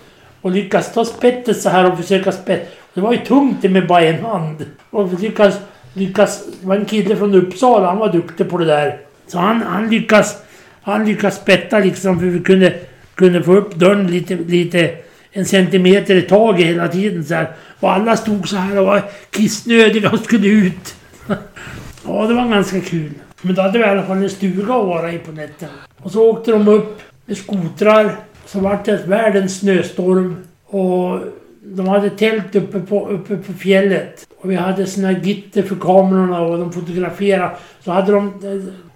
[0.41, 2.77] Och lyckas ta spettet så här och försöka spett.
[2.95, 4.67] Det var ju tungt det med bara en hand.
[4.91, 5.59] Och vi lyckas,
[5.93, 8.99] lyckas, det var en kille från Uppsala, han var duktig på det där.
[9.27, 10.37] Så han, han lyckas,
[10.83, 12.75] han lyckas spetta liksom för vi kunde,
[13.15, 14.95] kunde få upp dörren lite, lite
[15.33, 17.53] en centimeter i taget hela tiden så här.
[17.81, 20.95] Och alla stod så här och var kissnödiga och skulle ut.
[22.07, 23.11] ja, det var ganska kul.
[23.43, 25.73] Men då hade vi i alla fall en stuga att vara i på nätterna.
[26.03, 28.17] Och så åkte de upp med skotrar.
[28.47, 30.37] Så vart det världens snöstorm.
[30.67, 31.21] Och
[31.63, 34.27] de hade tält uppe på, uppe på fjället.
[34.41, 37.51] Och vi hade såna gitter för kamerorna och de fotograferade.
[37.81, 38.33] Så hade de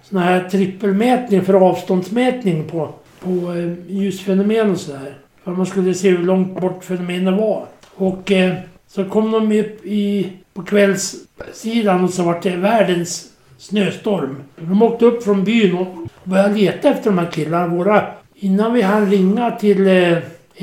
[0.09, 2.89] såna här trippelmätning för avståndsmätning på,
[3.19, 5.17] på eh, ljusfenomen och sådär.
[5.43, 7.65] För man skulle se hur långt bort fenomenet var.
[7.95, 8.53] Och eh,
[8.87, 14.35] så kom de upp i, på kvällssidan och så var det världens snöstorm.
[14.55, 17.67] De åkte upp från byn och började leta efter de här killarna.
[17.67, 18.05] Våra,
[18.35, 20.17] innan vi hann ringa till eh,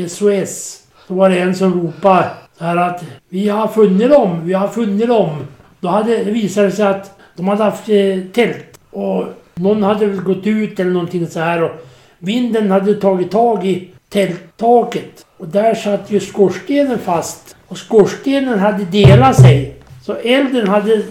[0.09, 4.53] SOS så var det en som ropade så här att vi har funnit dem, vi
[4.53, 5.47] har funnit dem.
[5.81, 8.66] Då hade det sig att de hade haft eh, tält
[8.97, 9.25] och
[9.55, 11.71] någon hade väl gått ut eller någonting så här och
[12.19, 18.85] vinden hade tagit tag i tälttaket och där satt ju skorstenen fast och skorstenen hade
[18.85, 19.75] delat sig.
[20.07, 21.03] Så elden hade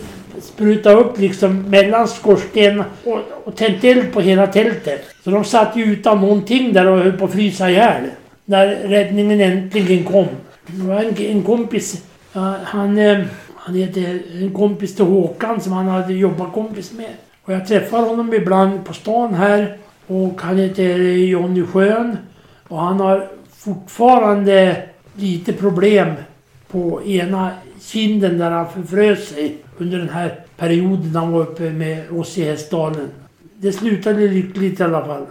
[0.42, 5.06] sprutat upp liksom mellan skorstenen och, och tänt eld på hela tältet.
[5.24, 8.04] Så de satt ju utan någonting där och höll på att frysa ihjäl.
[8.46, 10.28] När räddningen äntligen kom.
[10.68, 12.04] Det var en, en kompis,
[12.64, 13.20] han, eh,
[13.56, 17.12] han heter en kompis till Håkan som han hade jobbat kompis med.
[17.46, 19.78] Och jag träffar honom ibland på stan här.
[20.08, 22.18] Och han heter Jonny Schön.
[22.68, 23.28] Och han har
[23.58, 24.84] fortfarande
[25.16, 26.14] lite problem
[26.72, 32.12] på ena kinden där han förfrös sig under den här perioden han var uppe med
[32.12, 33.10] oss i Hästdalen.
[33.58, 35.26] Det slutade lyckligt i alla fall.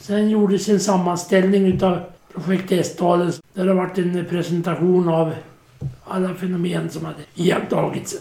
[0.00, 1.98] Sen gjordes en sammanställning utav
[2.34, 5.32] Projekt Hästdalen där det varit en presentation av
[6.04, 8.16] alla fenomen som hade iakttagits.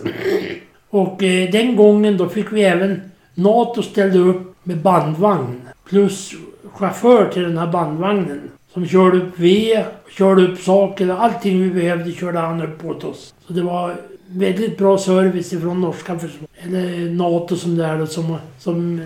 [0.89, 3.01] Och eh, den gången då fick vi även
[3.37, 6.33] NATO ställde upp med bandvagn plus
[6.73, 8.41] chaufför till den här bandvagnen.
[8.73, 13.33] Som körde upp ved, körde upp saker, allting vi behövde körde han upp åt oss.
[13.47, 13.95] Så det var
[14.27, 16.49] väldigt bra service ifrån norska försvaret.
[16.63, 19.01] Eller NATO som det är då, som, som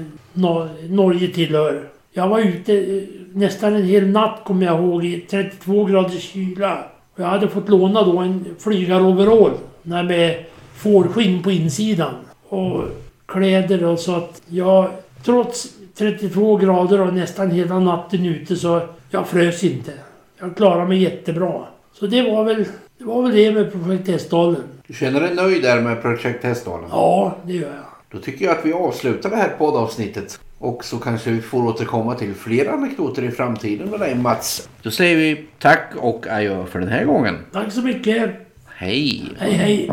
[0.89, 1.83] Norge tillhör.
[2.11, 3.03] Jag var ute eh,
[3.33, 6.83] nästan en hel natt kommer jag ihåg i 32 graders kyla.
[7.13, 9.51] Och jag hade fått låna då en flygaroverall.
[9.83, 10.43] Med
[10.75, 12.13] fårskinn på insidan.
[12.49, 12.83] Och
[13.31, 14.89] kläder och så att jag
[15.23, 15.67] trots
[15.97, 19.91] 32 grader och nästan hela natten ute så jag frös inte.
[20.39, 21.65] Jag klarade mig jättebra.
[21.93, 22.65] Så det var väl
[22.97, 24.63] det, var väl det med Projekt Hästdalen.
[24.87, 26.89] Du känner dig nöjd där med Projekt Hästdalen?
[26.91, 27.91] Ja, det gör jag.
[28.11, 30.39] Då tycker jag att vi avslutar det här poddavsnittet.
[30.57, 34.69] Och så kanske vi får återkomma till fler anekdoter i framtiden med dig Mats.
[34.81, 37.37] Då säger vi tack och adjö för den här gången.
[37.51, 38.31] Tack så mycket.
[38.65, 39.23] Hej.
[39.39, 39.89] Hej hej.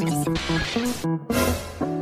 [0.00, 1.93] です。